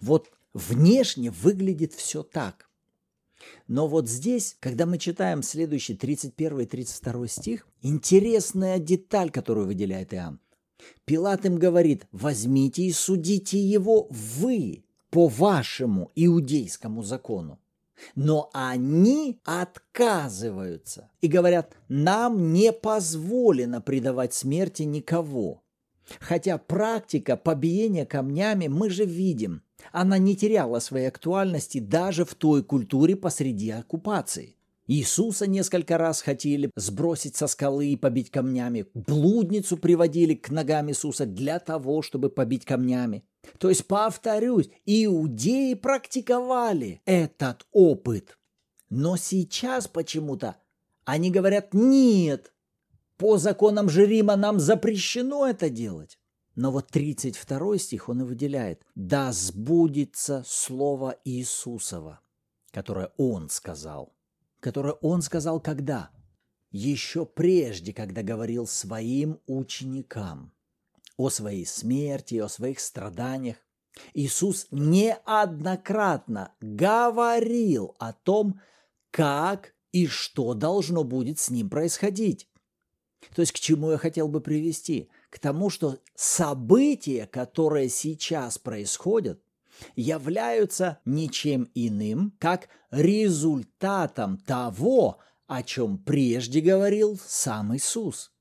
Вот 0.00 0.32
внешне 0.54 1.30
выглядит 1.30 1.92
все 1.92 2.24
так. 2.24 2.68
Но 3.68 3.86
вот 3.86 4.08
здесь, 4.08 4.56
когда 4.58 4.86
мы 4.86 4.98
читаем 4.98 5.44
следующий 5.44 5.94
31 5.94 6.62
и 6.62 6.66
32 6.66 7.28
стих, 7.28 7.68
интересная 7.80 8.80
деталь, 8.80 9.30
которую 9.30 9.68
выделяет 9.68 10.12
Иоанн. 10.12 10.40
Пилат 11.04 11.46
им 11.46 11.60
говорит, 11.60 12.08
возьмите 12.10 12.82
и 12.82 12.90
судите 12.90 13.60
его 13.60 14.08
вы 14.10 14.84
по 15.10 15.28
вашему 15.28 16.10
иудейскому 16.16 17.04
закону. 17.04 17.60
Но 18.14 18.50
они 18.52 19.40
отказываются 19.44 21.10
и 21.20 21.28
говорят, 21.28 21.76
нам 21.88 22.52
не 22.52 22.72
позволено 22.72 23.80
предавать 23.80 24.34
смерти 24.34 24.82
никого. 24.82 25.62
Хотя 26.20 26.58
практика 26.58 27.36
побиения 27.36 28.06
камнями 28.06 28.68
мы 28.68 28.90
же 28.90 29.04
видим, 29.04 29.62
она 29.92 30.18
не 30.18 30.36
теряла 30.36 30.80
своей 30.80 31.08
актуальности 31.08 31.78
даже 31.78 32.24
в 32.24 32.34
той 32.34 32.62
культуре 32.62 33.16
посреди 33.16 33.70
оккупации. 33.70 34.57
Иисуса 34.88 35.46
несколько 35.46 35.98
раз 35.98 36.22
хотели 36.22 36.70
сбросить 36.74 37.36
со 37.36 37.46
скалы 37.46 37.88
и 37.88 37.96
побить 37.96 38.30
камнями. 38.30 38.86
Блудницу 38.94 39.76
приводили 39.76 40.34
к 40.34 40.48
ногам 40.48 40.88
Иисуса 40.88 41.26
для 41.26 41.58
того, 41.58 42.00
чтобы 42.00 42.30
побить 42.30 42.64
камнями. 42.64 43.22
То 43.58 43.68
есть, 43.68 43.86
повторюсь, 43.86 44.70
иудеи 44.86 45.74
практиковали 45.74 47.02
этот 47.04 47.66
опыт. 47.70 48.38
Но 48.88 49.18
сейчас 49.18 49.88
почему-то 49.88 50.56
они 51.04 51.30
говорят 51.30 51.74
«нет». 51.74 52.54
По 53.18 53.36
законам 53.36 53.90
же 53.90 54.06
Рима 54.06 54.36
нам 54.36 54.58
запрещено 54.58 55.46
это 55.46 55.68
делать. 55.68 56.18
Но 56.54 56.70
вот 56.70 56.88
32 56.88 57.78
стих 57.78 58.08
он 58.08 58.22
и 58.22 58.24
выделяет. 58.24 58.82
«Да 58.94 59.32
сбудется 59.32 60.44
слово 60.46 61.16
Иисусова, 61.24 62.20
которое 62.70 63.12
он 63.18 63.50
сказал». 63.50 64.17
Которое 64.60 64.94
он 64.94 65.22
сказал 65.22 65.60
когда? 65.60 66.10
Еще 66.70 67.24
прежде, 67.24 67.92
когда 67.92 68.22
говорил 68.22 68.66
своим 68.66 69.40
ученикам 69.46 70.52
о 71.16 71.30
своей 71.30 71.66
смерти, 71.66 72.36
о 72.36 72.48
своих 72.48 72.80
страданиях. 72.80 73.56
Иисус 74.14 74.68
неоднократно 74.70 76.54
говорил 76.60 77.96
о 77.98 78.12
том, 78.12 78.60
как 79.10 79.74
и 79.92 80.06
что 80.06 80.54
должно 80.54 81.04
будет 81.04 81.38
с 81.38 81.50
ним 81.50 81.68
происходить. 81.68 82.48
То 83.34 83.42
есть 83.42 83.52
к 83.52 83.58
чему 83.58 83.90
я 83.90 83.98
хотел 83.98 84.28
бы 84.28 84.40
привести? 84.40 85.10
К 85.30 85.38
тому, 85.38 85.70
что 85.70 85.98
события, 86.14 87.26
которые 87.26 87.88
сейчас 87.88 88.58
происходят, 88.58 89.42
являются 89.96 91.00
ничем 91.04 91.70
иным, 91.74 92.34
как 92.38 92.68
результатом 92.90 94.38
того, 94.38 95.18
о 95.46 95.62
чем 95.62 95.98
прежде 95.98 96.60
говорил 96.60 97.18
сам 97.24 97.74
Иисус. 97.76 98.32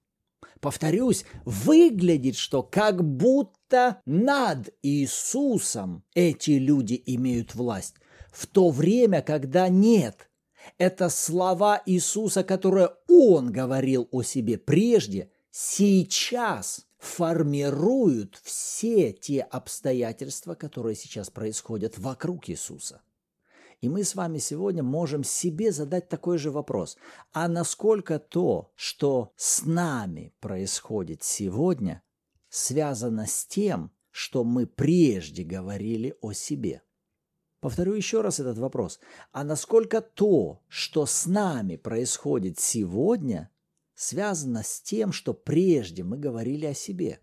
Повторюсь, 0.60 1.26
выглядит, 1.46 2.36
что 2.36 2.64
как 2.64 3.04
будто 3.04 4.02
над 4.06 4.74
Иисусом 4.82 6.04
эти 6.16 6.52
люди 6.52 7.02
имеют 7.06 7.56
власть, 7.56 7.96
в 8.32 8.48
то 8.48 8.70
время, 8.70 9.22
когда 9.22 9.68
нет. 9.70 10.30
Это 10.78 11.10
слова 11.10 11.82
Иисуса, 11.86 12.44
которые 12.44 12.90
Он 13.08 13.52
говорил 13.52 14.08
о 14.12 14.24
себе 14.24 14.58
прежде, 14.58 15.32
сейчас 15.52 16.87
формируют 16.98 18.40
все 18.44 19.12
те 19.14 19.42
обстоятельства, 19.42 20.56
которые 20.56 20.96
сейчас 20.96 21.30
происходят 21.30 21.98
вокруг 21.98 22.50
Иисуса. 22.50 23.02
И 23.80 23.90
мы 23.90 24.04
с 24.04 24.16
вами 24.16 24.40
сегодня 24.40 24.82
можем 24.82 25.24
себе 25.24 25.72
задать 25.72 26.10
такой 26.10 26.40
же 26.40 26.50
вопрос. 26.50 26.98
А 27.32 27.48
насколько 27.48 28.18
то, 28.18 28.72
что 28.76 29.34
с 29.36 29.66
нами 29.66 30.34
происходит 30.40 31.22
сегодня, 31.22 32.02
связано 32.50 33.28
с 33.28 33.46
тем, 33.46 33.92
что 34.10 34.44
мы 34.44 34.66
прежде 34.66 35.44
говорили 35.44 36.16
о 36.22 36.34
себе? 36.34 36.82
Повторю 37.60 37.94
еще 37.94 38.22
раз 38.22 38.40
этот 38.40 38.58
вопрос. 38.58 39.00
А 39.32 39.44
насколько 39.44 40.02
то, 40.02 40.64
что 40.68 41.06
с 41.06 41.28
нами 41.28 41.76
происходит 41.76 42.60
сегодня, 42.60 43.52
связано 43.98 44.64
с 44.64 44.80
тем, 44.80 45.12
что 45.12 45.34
прежде 45.34 46.04
мы 46.04 46.18
говорили 46.18 46.68
о 46.68 46.74
себе? 46.74 47.20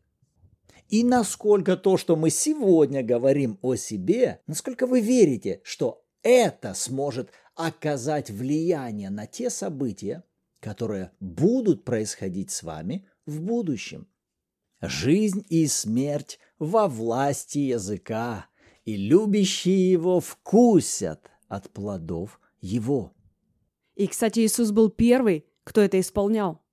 И 0.88 1.02
насколько 1.02 1.76
то, 1.76 1.96
что 1.96 2.16
мы 2.16 2.28
сегодня 2.28 3.02
говорим 3.02 3.58
о 3.62 3.76
себе, 3.76 4.42
насколько 4.46 4.86
вы 4.86 5.00
верите, 5.00 5.60
что 5.64 6.04
это 6.22 6.74
сможет 6.74 7.30
оказать 7.54 8.30
влияние 8.30 9.10
на 9.10 9.26
те 9.26 9.48
события, 9.48 10.24
которые 10.60 11.12
будут 11.20 11.84
происходить 11.84 12.50
с 12.50 12.62
вами 12.62 13.06
в 13.24 13.40
будущем. 13.40 14.08
Жизнь 14.80 15.44
и 15.48 15.66
смерть 15.66 16.38
во 16.58 16.88
власти 16.88 17.58
языка, 17.58 18.46
и 18.84 18.96
любящие 18.96 19.90
его 19.90 20.20
вкусят 20.20 21.30
от 21.48 21.70
плодов 21.70 22.40
его. 22.60 23.12
И, 23.94 24.06
кстати, 24.06 24.40
Иисус 24.40 24.72
был 24.72 24.90
первый, 24.90 25.46
кто 25.62 25.80
это 25.80 26.00
исполнял. 26.00 26.63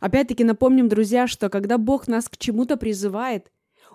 Опять-таки 0.00 0.44
напомним, 0.44 0.88
друзья, 0.88 1.26
что 1.26 1.48
когда 1.48 1.78
Бог 1.78 2.08
нас 2.08 2.28
к 2.28 2.36
чему-то 2.36 2.76
призывает, 2.76 3.50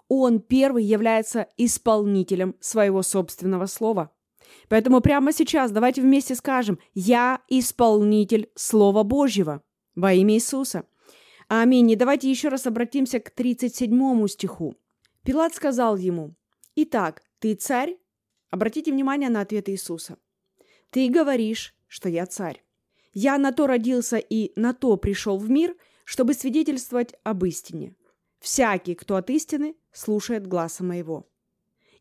Он 0.07 0.39
первый 0.39 0.83
является 0.83 1.47
исполнителем 1.57 2.55
своего 2.59 3.01
собственного 3.01 3.65
слова– 3.67 4.11
Поэтому 4.67 5.01
прямо 5.01 5.33
сейчас 5.33 5.71
давайте 5.71 6.01
вместе 6.01 6.35
скажем 6.35 6.79
«Я 6.93 7.41
исполнитель 7.47 8.49
Слова 8.55 9.03
Божьего» 9.03 9.63
во 9.95 10.13
имя 10.13 10.35
Иисуса. 10.35 10.85
Аминь. 11.47 11.91
И 11.91 11.95
давайте 11.95 12.29
еще 12.29 12.47
раз 12.47 12.65
обратимся 12.65 13.19
к 13.19 13.29
37 13.29 14.27
стиху. 14.27 14.75
Пилат 15.23 15.53
сказал 15.53 15.97
ему, 15.97 16.35
«Итак, 16.75 17.23
ты 17.39 17.55
царь?» 17.55 17.97
Обратите 18.49 18.91
внимание 18.91 19.29
на 19.29 19.41
ответ 19.41 19.69
Иисуса. 19.69 20.17
«Ты 20.89 21.09
говоришь, 21.09 21.75
что 21.87 22.09
я 22.09 22.25
царь. 22.25 22.63
Я 23.13 23.37
на 23.37 23.51
то 23.51 23.67
родился 23.67 24.17
и 24.17 24.53
на 24.59 24.73
то 24.73 24.95
пришел 24.97 25.37
в 25.37 25.49
мир, 25.49 25.75
чтобы 26.11 26.33
свидетельствовать 26.33 27.13
об 27.23 27.45
истине. 27.45 27.95
Всякий, 28.41 28.95
кто 28.95 29.15
от 29.15 29.29
истины, 29.29 29.77
слушает 29.93 30.45
гласа 30.45 30.83
моего». 30.83 31.25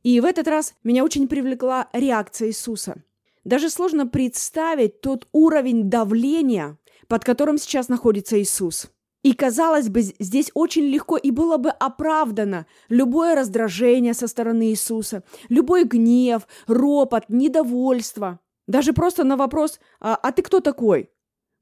И 0.03 0.19
в 0.19 0.25
этот 0.25 0.49
раз 0.49 0.75
меня 0.83 1.05
очень 1.05 1.29
привлекла 1.29 1.89
реакция 1.93 2.49
Иисуса. 2.49 3.05
Даже 3.45 3.71
сложно 3.71 4.09
представить 4.09 5.01
тот 5.01 5.29
уровень 5.31 5.89
давления, 5.89 6.77
под 7.07 7.23
которым 7.23 7.57
сейчас 7.57 7.89
находится 7.89 8.43
Иисус. 8.43 8.91
И, 9.23 9.33
казалось 9.33 9.89
бы, 9.89 10.03
здесь 10.03 10.51
очень 10.55 10.87
легко 10.87 11.17
и 11.17 11.31
было 11.31 11.57
бы 11.57 11.71
оправдано 11.71 12.67
любое 12.89 13.37
раздражение 13.37 14.15
со 14.15 14.27
стороны 14.27 14.71
Иисуса, 14.71 15.23
любой 15.49 15.85
гнев, 15.85 16.49
ропот, 16.67 17.27
недовольство. 17.29 18.41
Даже 18.67 18.93
просто 18.93 19.23
на 19.23 19.37
вопрос 19.37 19.79
«А, 20.01 20.17
а 20.17 20.33
ты 20.33 20.43
кто 20.43 20.59
такой?» 20.59 21.11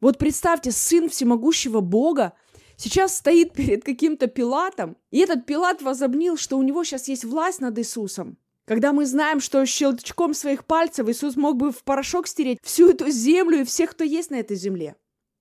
Вот 0.01 0.19
представьте, 0.19 0.71
сын 0.71 1.09
всемогущего 1.09 1.81
Бога 1.81 2.35
сейчас 2.77 3.17
стоит 3.17 3.53
перед 3.53 3.85
каким-то 3.85 4.29
Пилатом, 4.29 4.97
и 5.11 5.19
этот 5.19 5.45
Пилат 5.45 5.83
возобнил, 5.83 6.37
что 6.37 6.57
у 6.57 6.63
него 6.63 6.85
сейчас 6.85 7.09
есть 7.09 7.25
власть 7.25 7.61
над 7.61 7.79
Иисусом. 7.79 8.39
Когда 8.65 8.93
мы 8.93 9.07
знаем, 9.07 9.41
что 9.41 9.65
щелчком 9.65 10.35
своих 10.35 10.67
пальцев 10.67 11.09
Иисус 11.09 11.37
мог 11.37 11.57
бы 11.57 11.73
в 11.73 11.83
порошок 11.85 12.29
стереть 12.29 12.59
всю 12.63 12.91
эту 12.91 13.11
землю 13.11 13.61
и 13.61 13.65
всех, 13.65 13.91
кто 13.91 14.05
есть 14.05 14.31
на 14.31 14.37
этой 14.37 14.57
земле. 14.57 14.95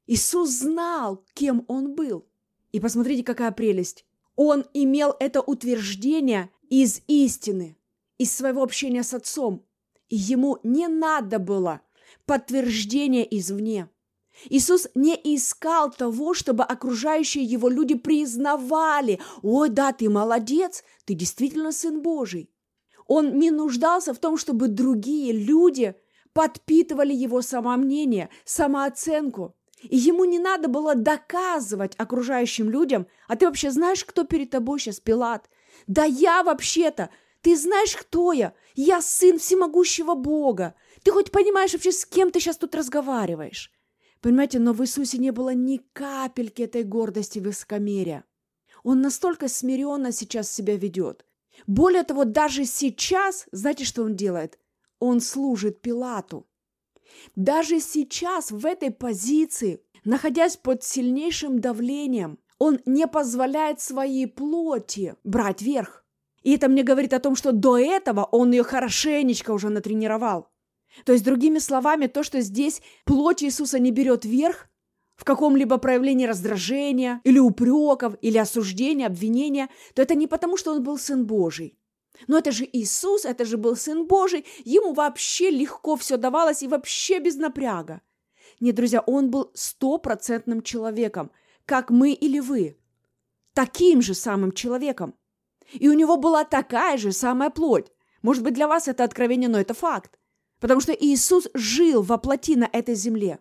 Иисус 0.08 0.50
знал, 0.50 1.26
кем 1.34 1.66
Он 1.68 1.94
был. 1.94 2.26
И 2.72 2.80
посмотрите, 2.80 3.24
какая 3.24 3.52
прелесть. 3.52 4.06
Он 4.38 4.66
имел 4.74 5.16
это 5.20 5.42
утверждение 5.42 6.50
из 6.70 7.02
истины, 7.08 7.78
из 8.18 8.34
своего 8.34 8.64
общения 8.64 9.04
с 9.04 9.14
Отцом. 9.14 9.66
И 10.08 10.16
ему 10.16 10.60
не 10.64 10.88
надо 10.88 11.38
было 11.38 11.82
подтверждения 12.26 13.24
извне. 13.24 13.90
Иисус 14.46 14.88
не 14.96 15.16
искал 15.24 15.92
того, 15.92 16.34
чтобы 16.34 16.64
окружающие 16.64 17.44
его 17.44 17.70
люди 17.70 17.96
признавали, 17.96 19.20
«Ой, 19.42 19.70
да, 19.70 19.92
ты 19.94 20.10
молодец, 20.10 20.84
ты 21.06 21.14
действительно 21.14 21.72
Сын 21.72 22.02
Божий». 22.02 22.50
Он 23.08 23.40
не 23.40 23.52
нуждался 23.52 24.14
в 24.14 24.20
том, 24.20 24.38
чтобы 24.38 24.68
другие 24.68 25.32
люди 25.32 25.96
подпитывали 26.34 27.14
его 27.14 27.42
самомнение, 27.42 28.30
самооценку. 28.46 29.56
И 29.82 29.96
ему 29.96 30.26
не 30.26 30.40
надо 30.40 30.68
было 30.68 30.96
доказывать 30.96 31.94
окружающим 31.98 32.70
людям, 32.70 33.08
а 33.28 33.36
ты 33.36 33.46
вообще 33.46 33.72
знаешь, 33.72 34.04
кто 34.04 34.24
перед 34.24 34.50
тобой 34.50 34.80
сейчас, 34.80 35.00
Пилат? 35.00 35.50
Да 35.86 36.04
я 36.04 36.44
вообще-то, 36.44 37.10
ты 37.42 37.56
знаешь, 37.56 37.96
кто 37.96 38.34
я? 38.34 38.54
Я 38.76 39.02
сын 39.02 39.40
всемогущего 39.40 40.16
Бога. 40.16 40.76
Ты 41.04 41.12
хоть 41.12 41.32
понимаешь 41.32 41.74
вообще, 41.74 41.92
с 41.92 42.06
кем 42.06 42.32
ты 42.32 42.40
сейчас 42.40 42.58
тут 42.58 42.76
разговариваешь? 42.76 43.72
Понимаете, 44.28 44.60
но 44.60 44.74
в 44.74 44.82
Иисусе 44.82 45.20
не 45.20 45.32
было 45.32 45.54
ни 45.54 45.78
капельки 45.94 46.62
этой 46.62 46.84
гордости 46.84 47.40
высокомерия. 47.40 48.26
Он 48.84 49.00
настолько 49.00 49.48
смиренно 49.48 50.12
сейчас 50.12 50.52
себя 50.52 50.76
ведет. 50.76 51.26
Более 51.66 52.04
того, 52.04 52.26
даже 52.26 52.66
сейчас, 52.66 53.46
знаете, 53.54 53.86
что 53.86 54.04
он 54.04 54.18
делает? 54.18 54.60
Он 55.00 55.22
служит 55.22 55.82
Пилату. 55.82 56.46
Даже 57.38 57.80
сейчас, 57.80 58.52
в 58.52 58.66
этой 58.66 58.92
позиции, 58.92 59.82
находясь 60.04 60.58
под 60.58 60.84
сильнейшим 60.84 61.62
давлением, 61.62 62.38
он 62.60 62.82
не 62.86 63.08
позволяет 63.08 63.80
своей 63.80 64.28
плоти 64.28 65.16
брать 65.24 65.62
верх. 65.62 66.04
И 66.44 66.54
это 66.54 66.68
мне 66.68 66.84
говорит 66.84 67.14
о 67.14 67.22
том, 67.22 67.38
что 67.38 67.54
до 67.54 67.78
этого 67.78 68.26
он 68.26 68.52
ее 68.52 68.64
хорошенечко 68.64 69.52
уже 69.52 69.70
натренировал. 69.70 70.50
То 71.06 71.14
есть, 71.14 71.24
другими 71.24 71.60
словами, 71.60 72.08
то, 72.08 72.24
что 72.24 72.42
здесь 72.42 72.82
плоть 73.06 73.44
Иисуса 73.44 73.80
не 73.80 73.92
берет 73.92 74.26
верх 74.26 74.70
в 75.16 75.24
каком-либо 75.24 75.78
проявлении 75.78 76.26
раздражения 76.26 77.22
или 77.24 77.40
упреков, 77.40 78.16
или 78.22 78.38
осуждения, 78.38 79.08
обвинения, 79.08 79.70
то 79.94 80.02
это 80.02 80.16
не 80.16 80.28
потому, 80.28 80.58
что 80.58 80.72
он 80.72 80.84
был 80.84 80.98
Сын 80.98 81.26
Божий. 81.26 81.78
Но 82.28 82.38
это 82.38 82.52
же 82.52 82.68
Иисус, 82.72 83.26
это 83.26 83.46
же 83.46 83.58
был 83.58 83.76
Сын 83.76 84.08
Божий, 84.08 84.46
ему 84.64 84.94
вообще 84.94 85.52
легко 85.52 85.96
все 85.96 86.18
давалось 86.18 86.64
и 86.64 86.68
вообще 86.68 87.20
без 87.20 87.36
напряга. 87.36 88.02
Нет, 88.60 88.76
друзья, 88.76 89.02
он 89.02 89.30
был 89.30 89.52
стопроцентным 89.54 90.64
человеком, 90.64 91.32
как 91.66 91.92
мы 91.92 92.14
или 92.14 92.40
вы. 92.40 92.78
Таким 93.54 94.02
же 94.02 94.14
самым 94.14 94.52
человеком. 94.52 95.16
И 95.74 95.90
у 95.90 95.94
него 95.94 96.18
была 96.18 96.44
такая 96.44 96.98
же 96.98 97.12
самая 97.12 97.50
плоть. 97.50 97.92
Может 98.22 98.44
быть, 98.44 98.54
для 98.54 98.68
вас 98.68 98.88
это 98.88 99.04
откровение, 99.04 99.50
но 99.50 99.60
это 99.60 99.74
факт. 99.74 100.18
Потому 100.60 100.82
что 100.82 100.92
Иисус 100.94 101.48
жил 101.54 102.02
во 102.02 102.18
плоти 102.18 102.56
на 102.56 102.70
этой 102.72 102.96
земле. 102.96 103.40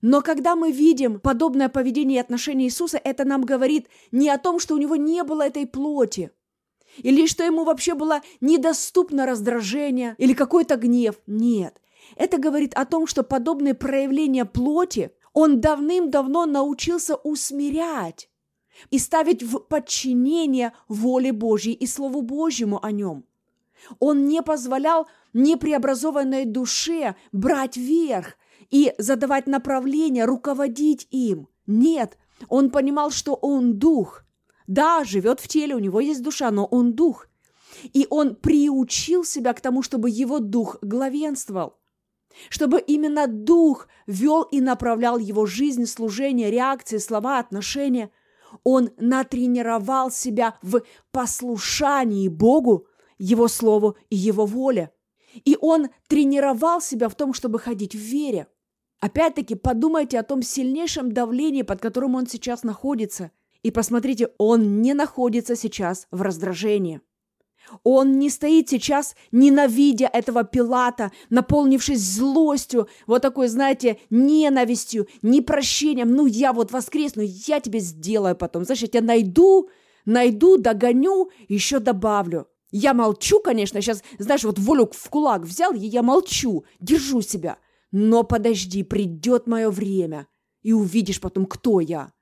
Но 0.00 0.20
когда 0.20 0.54
мы 0.54 0.72
видим 0.72 1.20
подобное 1.20 1.68
поведение 1.68 2.18
и 2.18 2.20
отношение 2.20 2.68
Иисуса, 2.68 3.00
это 3.02 3.24
нам 3.24 3.42
говорит 3.42 3.88
не 4.12 4.28
о 4.28 4.38
том, 4.38 4.60
что 4.60 4.74
у 4.74 4.78
него 4.78 4.96
не 4.96 5.24
было 5.24 5.46
этой 5.46 5.66
плоти, 5.66 6.30
или 6.98 7.26
что 7.26 7.44
ему 7.44 7.64
вообще 7.64 7.94
было 7.94 8.22
недоступно 8.40 9.26
раздражение 9.26 10.14
или 10.18 10.34
какой-то 10.34 10.76
гнев. 10.76 11.16
Нет. 11.26 11.80
Это 12.14 12.38
говорит 12.38 12.74
о 12.74 12.84
том, 12.84 13.06
что 13.06 13.22
подобные 13.22 13.74
проявления 13.74 14.44
плоти 14.44 15.10
он 15.32 15.60
давным-давно 15.60 16.46
научился 16.46 17.16
усмирять 17.16 18.30
и 18.90 18.98
ставить 18.98 19.42
в 19.42 19.58
подчинение 19.58 20.72
воле 20.88 21.32
Божьей 21.32 21.72
и 21.74 21.86
Слову 21.86 22.22
Божьему 22.22 22.82
о 22.82 22.92
нем. 22.92 23.24
Он 23.98 24.26
не 24.26 24.42
позволял 24.42 25.06
непреобразованной 25.36 26.46
душе 26.46 27.14
брать 27.30 27.76
верх 27.76 28.36
и 28.70 28.94
задавать 28.98 29.46
направление, 29.46 30.24
руководить 30.24 31.06
им. 31.10 31.48
Нет, 31.66 32.18
он 32.48 32.70
понимал, 32.70 33.10
что 33.10 33.34
он 33.34 33.78
дух. 33.78 34.24
Да, 34.66 35.04
живет 35.04 35.40
в 35.40 35.46
теле, 35.46 35.74
у 35.74 35.78
него 35.78 36.00
есть 36.00 36.22
душа, 36.22 36.50
но 36.50 36.64
он 36.64 36.94
дух. 36.94 37.28
И 37.92 38.06
он 38.08 38.34
приучил 38.34 39.24
себя 39.24 39.52
к 39.52 39.60
тому, 39.60 39.82
чтобы 39.82 40.10
его 40.10 40.38
дух 40.38 40.78
главенствовал. 40.80 41.78
Чтобы 42.48 42.80
именно 42.80 43.26
дух 43.26 43.88
вел 44.06 44.42
и 44.42 44.60
направлял 44.60 45.18
его 45.18 45.46
жизнь, 45.46 45.86
служение, 45.86 46.50
реакции, 46.50 46.98
слова, 46.98 47.38
отношения. 47.38 48.10
Он 48.64 48.90
натренировал 48.96 50.10
себя 50.10 50.58
в 50.62 50.82
послушании 51.12 52.28
Богу, 52.28 52.86
Его 53.18 53.48
Слову 53.48 53.96
и 54.08 54.16
Его 54.16 54.46
воле. 54.46 54.92
И 55.44 55.56
он 55.60 55.88
тренировал 56.08 56.80
себя 56.80 57.08
в 57.08 57.14
том, 57.14 57.32
чтобы 57.32 57.58
ходить 57.58 57.94
в 57.94 57.98
вере. 57.98 58.46
Опять-таки, 59.00 59.54
подумайте 59.54 60.18
о 60.18 60.22
том 60.22 60.42
сильнейшем 60.42 61.12
давлении, 61.12 61.62
под 61.62 61.80
которым 61.80 62.14
он 62.14 62.26
сейчас 62.26 62.62
находится. 62.62 63.30
И 63.62 63.70
посмотрите, 63.70 64.30
он 64.38 64.80
не 64.80 64.94
находится 64.94 65.56
сейчас 65.56 66.06
в 66.10 66.22
раздражении. 66.22 67.00
Он 67.82 68.18
не 68.18 68.30
стоит 68.30 68.68
сейчас, 68.68 69.16
ненавидя 69.32 70.06
этого 70.12 70.44
Пилата, 70.44 71.10
наполнившись 71.30 72.00
злостью, 72.00 72.88
вот 73.06 73.22
такой, 73.22 73.48
знаете, 73.48 73.98
ненавистью, 74.08 75.08
непрощением. 75.22 76.12
Ну, 76.12 76.26
я 76.26 76.52
вот 76.52 76.70
воскресну, 76.70 77.22
я 77.24 77.60
тебе 77.60 77.80
сделаю 77.80 78.36
потом. 78.36 78.64
Знаешь, 78.64 78.82
я 78.82 78.88
тебя 78.88 79.02
найду, 79.02 79.68
найду, 80.04 80.58
догоню, 80.58 81.30
еще 81.48 81.80
добавлю. 81.80 82.46
Я 82.70 82.94
молчу, 82.94 83.40
конечно, 83.40 83.80
сейчас, 83.80 84.02
знаешь, 84.18 84.44
вот 84.44 84.58
волю 84.58 84.90
в 84.92 85.08
кулак 85.08 85.42
взял, 85.42 85.72
и 85.72 85.86
я 85.86 86.02
молчу, 86.02 86.64
держу 86.80 87.22
себя. 87.22 87.58
Но 87.92 88.24
подожди, 88.24 88.82
придет 88.82 89.46
мое 89.46 89.70
время, 89.70 90.26
и 90.62 90.72
увидишь 90.72 91.20
потом, 91.20 91.46
кто 91.46 91.80
я. 91.80 92.12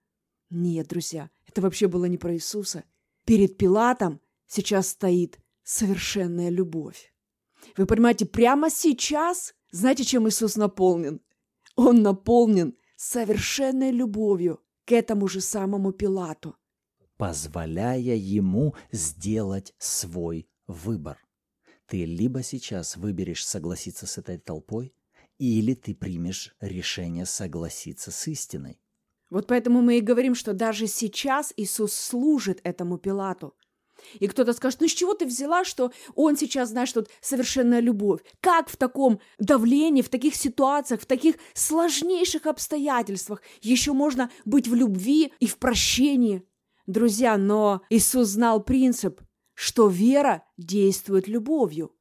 Нет, 0.50 0.88
друзья, 0.88 1.30
это 1.46 1.62
вообще 1.62 1.88
было 1.88 2.04
не 2.04 2.18
про 2.18 2.34
Иисуса. 2.34 2.84
Перед 3.24 3.56
Пилатом 3.56 4.20
сейчас 4.46 4.88
стоит 4.88 5.38
совершенная 5.62 6.50
любовь. 6.50 7.14
Вы 7.76 7.86
понимаете, 7.86 8.26
прямо 8.26 8.68
сейчас, 8.68 9.54
знаете, 9.70 10.04
чем 10.04 10.28
Иисус 10.28 10.56
наполнен? 10.56 11.22
Он 11.74 12.02
наполнен 12.02 12.76
совершенной 12.96 13.90
любовью 13.90 14.60
к 14.84 14.92
этому 14.92 15.26
же 15.26 15.40
самому 15.40 15.92
Пилату. 15.92 16.54
Позволяя 17.16 18.16
ему 18.16 18.74
сделать 18.90 19.74
свой 19.78 20.48
выбор. 20.66 21.18
Ты 21.86 22.04
либо 22.04 22.42
сейчас 22.42 22.96
выберешь 22.96 23.46
согласиться 23.46 24.06
с 24.06 24.18
этой 24.18 24.38
толпой, 24.38 24.94
или 25.38 25.74
ты 25.74 25.94
примешь 25.94 26.54
решение 26.60 27.26
согласиться 27.26 28.10
с 28.10 28.26
истиной. 28.28 28.80
Вот 29.30 29.46
поэтому 29.46 29.82
мы 29.82 29.98
и 29.98 30.00
говорим, 30.00 30.34
что 30.34 30.52
даже 30.52 30.86
сейчас 30.86 31.52
Иисус 31.56 31.92
служит 31.92 32.60
этому 32.64 32.98
Пилату. 32.98 33.54
И 34.18 34.26
кто-то 34.26 34.52
скажет, 34.52 34.80
ну 34.80 34.88
с 34.88 34.92
чего 34.92 35.14
ты 35.14 35.24
взяла, 35.24 35.64
что 35.64 35.92
он 36.14 36.36
сейчас, 36.36 36.70
знаешь, 36.70 36.92
тут 36.92 37.08
совершенная 37.20 37.80
любовь? 37.80 38.20
Как 38.40 38.68
в 38.68 38.76
таком 38.76 39.20
давлении, 39.38 40.02
в 40.02 40.08
таких 40.08 40.34
ситуациях, 40.34 41.00
в 41.00 41.06
таких 41.06 41.36
сложнейших 41.54 42.46
обстоятельствах 42.46 43.40
еще 43.62 43.92
можно 43.92 44.30
быть 44.44 44.68
в 44.68 44.74
любви 44.74 45.32
и 45.40 45.46
в 45.46 45.58
прощении? 45.58 46.42
Друзья, 46.86 47.38
но 47.38 47.80
Иисус 47.88 48.28
знал 48.28 48.62
принцип, 48.62 49.20
что 49.54 49.88
вера 49.88 50.44
действует 50.58 51.28
любовью. 51.28 51.92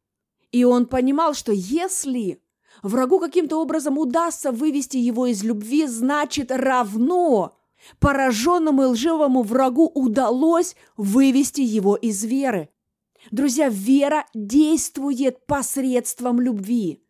И 0.52 0.66
он 0.66 0.86
понимал, 0.88 1.34
что 1.34 1.52
если 1.52 2.42
врагу 2.82 3.20
каким-то 3.20 3.62
образом 3.62 3.98
удастся 3.98 4.52
вывести 4.52 4.98
его 4.98 5.28
из 5.28 5.44
любви, 5.44 5.88
значит 5.88 6.52
равно 6.52 7.58
пораженному 8.00 8.84
и 8.84 8.86
лживому 8.88 9.44
врагу 9.44 9.90
удалось 9.94 10.76
вывести 10.98 11.62
его 11.62 11.96
из 11.96 12.24
веры. 12.24 12.70
Друзья, 13.32 13.70
вера 13.70 14.26
действует 14.34 15.46
посредством 15.46 16.42
любви. 16.42 17.03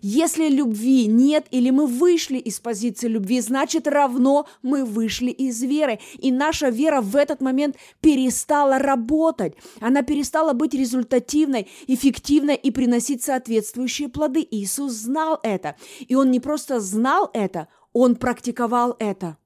Если 0.00 0.48
любви 0.48 1.06
нет 1.06 1.46
или 1.50 1.70
мы 1.70 1.86
вышли 1.86 2.38
из 2.38 2.60
позиции 2.60 3.08
любви, 3.08 3.40
значит 3.40 3.86
равно 3.86 4.46
мы 4.62 4.84
вышли 4.84 5.30
из 5.30 5.62
веры. 5.62 5.98
И 6.18 6.30
наша 6.32 6.68
вера 6.68 7.00
в 7.00 7.16
этот 7.16 7.40
момент 7.40 7.76
перестала 8.00 8.78
работать. 8.78 9.54
Она 9.80 10.02
перестала 10.02 10.52
быть 10.52 10.74
результативной, 10.74 11.68
эффективной 11.86 12.56
и 12.56 12.70
приносить 12.70 13.22
соответствующие 13.22 14.08
плоды. 14.08 14.46
Иисус 14.50 14.92
знал 14.92 15.38
это. 15.42 15.76
И 16.06 16.14
Он 16.14 16.30
не 16.30 16.40
просто 16.40 16.80
знал 16.80 17.30
это, 17.32 17.68
Он 17.92 18.16
практиковал 18.16 18.96
это. 18.98 19.36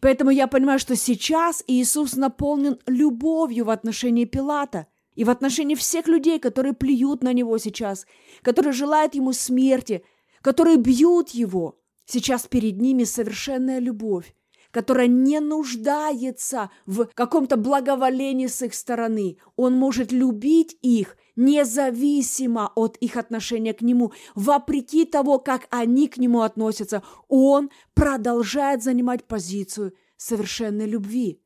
Поэтому 0.00 0.30
я 0.30 0.46
понимаю, 0.46 0.78
что 0.78 0.94
сейчас 0.94 1.64
Иисус 1.66 2.14
наполнен 2.14 2.78
любовью 2.86 3.64
в 3.64 3.70
отношении 3.70 4.24
Пилата– 4.24 4.86
и 5.20 5.24
в 5.24 5.28
отношении 5.28 5.74
всех 5.74 6.08
людей, 6.08 6.38
которые 6.38 6.72
плюют 6.72 7.22
на 7.22 7.34
него 7.34 7.58
сейчас, 7.58 8.06
которые 8.40 8.72
желают 8.72 9.14
ему 9.14 9.34
смерти, 9.34 10.02
которые 10.40 10.78
бьют 10.78 11.28
его. 11.28 11.78
Сейчас 12.06 12.46
перед 12.46 12.80
ними 12.80 13.04
совершенная 13.04 13.80
любовь, 13.80 14.34
которая 14.70 15.08
не 15.08 15.40
нуждается 15.40 16.70
в 16.86 17.04
каком-то 17.12 17.58
благоволении 17.58 18.46
с 18.46 18.62
их 18.62 18.72
стороны. 18.72 19.36
Он 19.56 19.74
может 19.74 20.10
любить 20.10 20.78
их 20.80 21.18
независимо 21.36 22.72
от 22.74 22.96
их 22.96 23.18
отношения 23.18 23.74
к 23.74 23.82
нему, 23.82 24.14
вопреки 24.34 25.04
того, 25.04 25.38
как 25.38 25.66
они 25.68 26.08
к 26.08 26.16
нему 26.16 26.40
относятся. 26.40 27.02
Он 27.28 27.68
продолжает 27.92 28.82
занимать 28.82 29.24
позицию 29.24 29.92
совершенной 30.16 30.86
любви. 30.86 31.42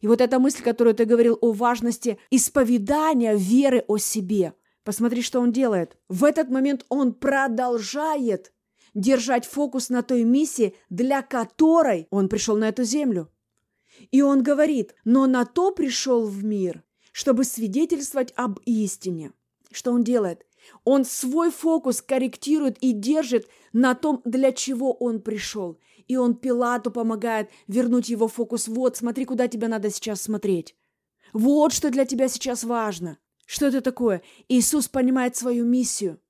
И 0.00 0.06
вот 0.06 0.20
эта 0.20 0.38
мысль, 0.38 0.62
которую 0.62 0.94
ты 0.94 1.04
говорил 1.04 1.38
о 1.40 1.52
важности 1.52 2.18
исповедания 2.30 3.36
веры 3.36 3.84
о 3.88 3.98
себе. 3.98 4.54
Посмотри, 4.84 5.22
что 5.22 5.40
он 5.40 5.52
делает. 5.52 5.96
В 6.08 6.24
этот 6.24 6.50
момент 6.50 6.84
он 6.88 7.14
продолжает 7.14 8.52
держать 8.94 9.46
фокус 9.46 9.88
на 9.88 10.02
той 10.02 10.24
миссии, 10.24 10.74
для 10.90 11.22
которой 11.22 12.06
он 12.10 12.28
пришел 12.28 12.56
на 12.56 12.68
эту 12.68 12.84
землю. 12.84 13.30
И 14.10 14.22
он 14.22 14.42
говорит, 14.42 14.94
но 15.04 15.26
на 15.26 15.44
то 15.44 15.70
пришел 15.70 16.26
в 16.26 16.44
мир, 16.44 16.82
чтобы 17.12 17.44
свидетельствовать 17.44 18.32
об 18.36 18.58
истине. 18.64 19.32
Что 19.70 19.92
он 19.92 20.04
делает? 20.04 20.46
Он 20.84 21.04
свой 21.04 21.50
фокус 21.50 22.00
корректирует 22.00 22.78
и 22.78 22.92
держит 22.92 23.48
на 23.72 23.94
том, 23.94 24.22
для 24.24 24.52
чего 24.52 24.92
он 24.92 25.20
пришел. 25.20 25.78
И 26.08 26.16
он 26.16 26.34
Пилату 26.34 26.90
помогает 26.90 27.50
вернуть 27.66 28.08
его 28.08 28.28
фокус. 28.28 28.68
Вот, 28.68 28.96
смотри, 28.96 29.24
куда 29.24 29.48
тебе 29.48 29.68
надо 29.68 29.90
сейчас 29.90 30.22
смотреть. 30.22 30.76
Вот 31.32 31.72
что 31.72 31.90
для 31.90 32.04
тебя 32.04 32.28
сейчас 32.28 32.64
важно. 32.64 33.18
Что 33.46 33.66
это 33.66 33.80
такое? 33.80 34.22
Иисус 34.48 34.88
понимает 34.88 35.36
свою 35.36 35.64
миссию. 35.64 36.20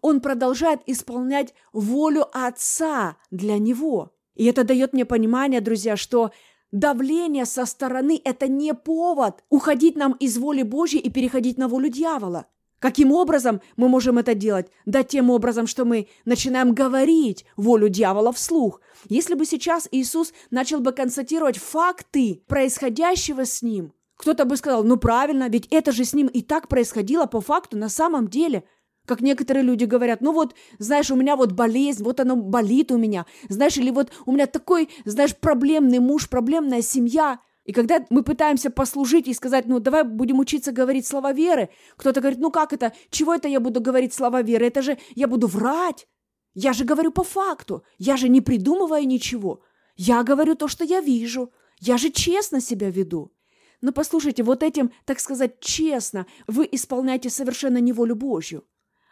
Он 0.00 0.20
продолжает 0.20 0.80
исполнять 0.86 1.54
волю 1.72 2.26
Отца 2.32 3.16
для 3.30 3.58
него. 3.58 4.12
И 4.34 4.44
это 4.44 4.64
дает 4.64 4.92
мне 4.92 5.04
понимание, 5.04 5.60
друзья, 5.60 5.96
что 5.96 6.32
давление 6.72 7.44
со 7.44 7.64
стороны– 7.66 8.20
это 8.24 8.48
не 8.48 8.74
повод 8.74 9.44
уходить 9.48 9.96
нам 9.96 10.12
из 10.14 10.38
воли 10.38 10.62
Божьей 10.62 11.00
и 11.00 11.10
переходить 11.10 11.58
на 11.58 11.68
волю 11.68 11.88
дьявола. 11.88 12.46
Каким 12.78 13.10
образом 13.10 13.60
мы 13.76 13.88
можем 13.88 14.18
это 14.18 14.34
делать? 14.34 14.68
Да 14.86 15.02
тем 15.02 15.30
образом, 15.30 15.66
что 15.66 15.84
мы 15.84 16.08
начинаем 16.24 16.74
говорить 16.74 17.44
волю 17.56 17.88
дьявола 17.88 18.32
вслух. 18.32 18.80
Если 19.08 19.34
бы 19.34 19.46
сейчас 19.46 19.88
Иисус 19.90 20.32
начал 20.50 20.80
бы 20.80 20.92
констатировать 20.92 21.58
факты 21.58 22.42
происходящего 22.46 23.44
с 23.44 23.62
ним, 23.62 23.92
кто-то 24.16 24.44
бы 24.44 24.56
сказал, 24.56 24.84
ну 24.84 24.96
правильно, 24.96 25.48
ведь 25.48 25.66
это 25.70 25.90
же 25.92 26.04
с 26.04 26.12
ним 26.12 26.28
и 26.28 26.42
так 26.42 26.68
происходило 26.68 27.26
по 27.26 27.40
факту 27.40 27.76
на 27.76 27.88
самом 27.88 28.28
деле. 28.28 28.64
Как 29.06 29.22
некоторые 29.22 29.62
люди 29.62 29.84
говорят, 29.84 30.20
ну 30.20 30.32
вот, 30.32 30.54
знаешь, 30.78 31.10
у 31.10 31.16
меня 31.16 31.34
вот 31.34 31.52
болезнь, 31.52 32.04
вот 32.04 32.20
оно 32.20 32.36
болит 32.36 32.92
у 32.92 32.98
меня. 32.98 33.26
Знаешь, 33.48 33.76
или 33.78 33.90
вот 33.90 34.12
у 34.26 34.32
меня 34.32 34.46
такой, 34.46 34.90
знаешь, 35.04 35.34
проблемный 35.34 35.98
муж, 35.98 36.28
проблемная 36.28 36.82
семья. 36.82 37.40
И 37.68 37.72
когда 37.74 38.02
мы 38.08 38.22
пытаемся 38.22 38.70
послужить 38.70 39.28
и 39.28 39.34
сказать, 39.34 39.66
ну 39.66 39.78
давай 39.78 40.02
будем 40.02 40.38
учиться 40.38 40.72
говорить 40.72 41.06
слова 41.06 41.34
веры, 41.34 41.68
кто-то 41.98 42.22
говорит, 42.22 42.38
ну 42.40 42.50
как 42.50 42.72
это, 42.72 42.94
чего 43.10 43.34
это 43.34 43.46
я 43.46 43.60
буду 43.60 43.82
говорить 43.82 44.14
слова 44.14 44.40
веры, 44.40 44.66
это 44.68 44.80
же 44.80 44.96
я 45.14 45.28
буду 45.28 45.48
врать. 45.48 46.08
Я 46.54 46.72
же 46.72 46.86
говорю 46.86 47.12
по 47.12 47.24
факту, 47.24 47.84
я 47.98 48.16
же 48.16 48.30
не 48.30 48.40
придумываю 48.40 49.06
ничего. 49.06 49.60
Я 49.96 50.22
говорю 50.22 50.54
то, 50.54 50.66
что 50.66 50.82
я 50.82 51.02
вижу, 51.02 51.52
я 51.78 51.98
же 51.98 52.08
честно 52.08 52.62
себя 52.62 52.88
веду. 52.88 53.34
Но 53.82 53.92
послушайте, 53.92 54.42
вот 54.44 54.62
этим, 54.62 54.90
так 55.04 55.20
сказать, 55.20 55.60
честно, 55.60 56.24
вы 56.46 56.66
исполняете 56.72 57.28
совершенно 57.28 57.76
неволю 57.76 58.16
Божью. 58.16 58.64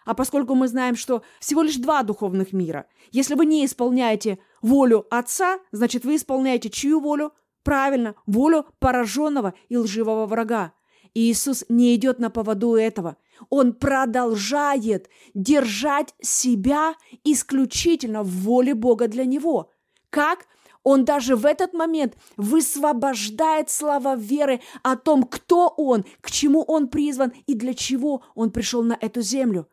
А 0.07 0.15
поскольку 0.15 0.55
мы 0.55 0.69
знаем, 0.69 0.97
что 0.97 1.23
всего 1.41 1.61
лишь 1.61 1.77
два 1.77 2.03
духовных 2.05 2.55
мира, 2.55 2.87
если 3.13 3.35
вы 3.35 3.45
не 3.45 3.67
исполняете 3.67 4.39
волю 4.63 5.07
Отца, 5.11 5.59
значит, 5.73 6.07
вы 6.07 6.17
исполняете 6.17 6.71
чью 6.71 7.01
волю? 7.01 7.35
Правильно, 7.67 8.15
волю 8.27 8.65
пораженного 8.79 9.53
и 9.69 9.77
лживого 9.77 10.27
врага. 10.27 10.73
И 11.15 11.33
Иисус 11.33 11.65
не 11.69 11.97
идет 11.97 12.21
на 12.21 12.31
поводу 12.31 12.77
этого. 12.77 13.17
Он 13.51 13.73
продолжает 13.73 15.11
держать 15.35 16.15
себя 16.21 16.95
исключительно 17.25 18.23
в 18.23 18.29
воле 18.29 18.77
Бога 18.77 19.09
для 19.09 19.25
него. 19.25 19.73
Как? 20.11 20.47
Он 20.85 21.05
даже 21.05 21.35
в 21.35 21.45
этот 21.45 21.73
момент 21.73 22.17
высвобождает 22.37 23.69
слова 23.69 24.15
веры 24.15 24.61
о 24.85 24.95
том, 24.95 25.25
кто 25.25 25.67
он, 25.77 26.05
к 26.21 26.31
чему 26.31 26.63
он 26.63 26.87
призван 26.87 27.33
и 27.49 27.55
для 27.55 27.75
чего 27.75 28.23
он 28.37 28.53
пришел 28.53 28.85
на 28.85 28.97
эту 29.01 29.23
землю. 29.23 29.67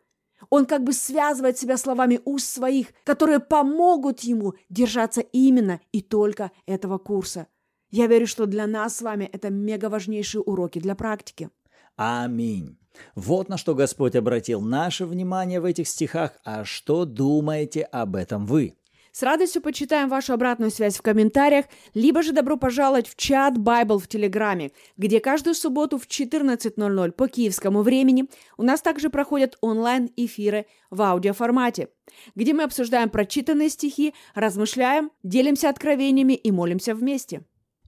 Он 0.49 0.65
как 0.65 0.83
бы 0.83 0.93
связывает 0.93 1.59
себя 1.59 1.77
словами 1.77 2.19
уст 2.25 2.47
своих, 2.47 2.87
которые 3.03 3.39
помогут 3.39 4.21
ему 4.21 4.55
держаться 4.67 5.21
именно 5.21 5.79
и 5.91 6.01
только 6.01 6.51
этого 6.65 6.97
курса. 6.97 7.45
Я 7.93 8.07
верю, 8.07 8.25
что 8.25 8.47
для 8.47 8.65
нас 8.65 8.97
с 8.97 9.01
вами 9.03 9.29
это 9.31 9.51
мега 9.51 9.87
важнейшие 9.87 10.41
уроки 10.41 10.79
для 10.79 10.95
практики. 10.95 11.51
Аминь. 11.95 12.75
Вот 13.13 13.49
на 13.49 13.57
что 13.57 13.75
Господь 13.75 14.15
обратил 14.15 14.61
наше 14.61 15.05
внимание 15.05 15.61
в 15.61 15.65
этих 15.65 15.87
стихах, 15.87 16.31
а 16.43 16.65
что 16.65 17.05
думаете 17.05 17.83
об 17.83 18.15
этом 18.15 18.47
вы? 18.47 18.73
С 19.11 19.21
радостью 19.21 19.61
почитаем 19.61 20.09
вашу 20.09 20.33
обратную 20.33 20.71
связь 20.71 20.97
в 20.97 21.03
комментариях, 21.03 21.65
либо 21.93 22.23
же 22.23 22.31
добро 22.31 22.57
пожаловать 22.57 23.07
в 23.07 23.15
чат 23.15 23.59
Bible 23.59 23.99
в 23.99 24.07
Телеграме, 24.07 24.71
где 24.97 25.19
каждую 25.19 25.53
субботу 25.53 25.99
в 25.99 26.07
14.00 26.07 27.11
по 27.11 27.27
киевскому 27.27 27.83
времени 27.83 28.25
у 28.57 28.63
нас 28.63 28.81
также 28.81 29.11
проходят 29.11 29.55
онлайн-эфиры 29.61 30.65
в 30.89 30.99
аудиоформате, 30.99 31.89
где 32.33 32.53
мы 32.53 32.63
обсуждаем 32.63 33.11
прочитанные 33.11 33.69
стихи, 33.69 34.15
размышляем, 34.33 35.11
делимся 35.21 35.69
откровениями 35.69 36.33
и 36.33 36.49
молимся 36.49 36.95
вместе. 36.95 37.43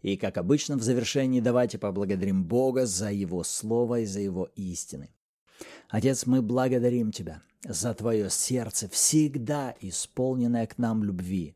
И, 0.06 0.18
как 0.18 0.38
обычно, 0.38 0.78
в 0.78 0.84
завершении 0.84 1.40
давайте 1.40 1.80
поблагодарим 1.80 2.44
Бога 2.44 2.86
за 2.86 3.12
Его 3.12 3.44
Слово 3.44 4.02
и 4.02 4.06
за 4.06 4.20
Его 4.20 4.52
истины. 4.56 5.10
Отец, 5.90 6.28
мы 6.28 6.44
благодарим 6.44 7.12
Тебя 7.12 7.42
за 7.68 7.92
Твое 7.96 8.30
сердце, 8.30 8.88
всегда 8.88 9.74
исполненное 9.82 10.68
к 10.68 10.78
нам 10.78 11.04
любви. 11.04 11.56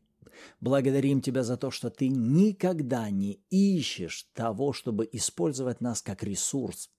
Благодарим 0.60 1.20
Тебя 1.20 1.44
за 1.44 1.56
то, 1.56 1.70
что 1.70 1.90
Ты 1.90 2.08
никогда 2.08 3.08
не 3.08 3.40
ищешь 3.50 4.26
того, 4.34 4.72
чтобы 4.72 5.08
использовать 5.12 5.80
нас 5.80 6.02
как 6.02 6.24
ресурс. 6.24 6.90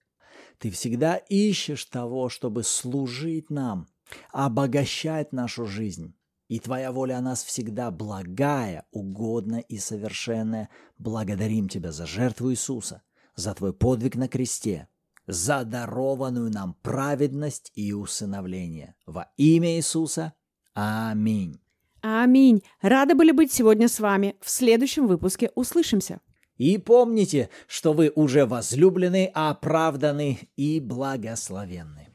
Ты 0.58 0.72
всегда 0.72 1.18
ищешь 1.18 1.84
того, 1.84 2.30
чтобы 2.30 2.64
служить 2.64 3.50
нам, 3.50 3.90
обогащать 4.32 5.34
нашу 5.34 5.66
жизнь. 5.66 6.16
И 6.52 6.60
Твоя 6.60 6.92
воля 6.92 7.18
о 7.18 7.22
нас 7.22 7.46
всегда 7.46 7.92
благая, 7.92 8.86
угодная 8.92 9.62
и 9.62 9.78
совершенная. 9.78 10.68
Благодарим 10.98 11.70
Тебя 11.70 11.94
за 11.94 12.06
жертву 12.06 12.52
Иисуса, 12.52 13.04
за 13.38 13.54
Твой 13.54 13.72
подвиг 13.72 14.18
на 14.18 14.28
кресте, 14.28 14.90
за 15.26 15.64
дарованную 15.64 16.52
нам 16.52 16.76
праведность 16.82 17.72
и 17.74 17.94
усыновление. 17.94 18.96
Во 19.06 19.32
имя 19.38 19.78
Иисуса. 19.78 20.34
Аминь. 20.74 21.58
Аминь. 22.02 22.64
Рады 22.82 23.16
были 23.16 23.32
быть 23.32 23.54
сегодня 23.54 23.88
с 23.88 24.02
вами. 24.02 24.36
В 24.42 24.50
следующем 24.50 25.08
выпуске 25.08 25.52
услышимся. 25.56 26.20
И 26.58 26.78
помните, 26.78 27.50
что 27.66 27.94
вы 27.94 28.12
уже 28.14 28.46
возлюблены, 28.46 29.32
оправданы 29.34 30.50
и 30.58 30.82
благословенны. 30.82 32.11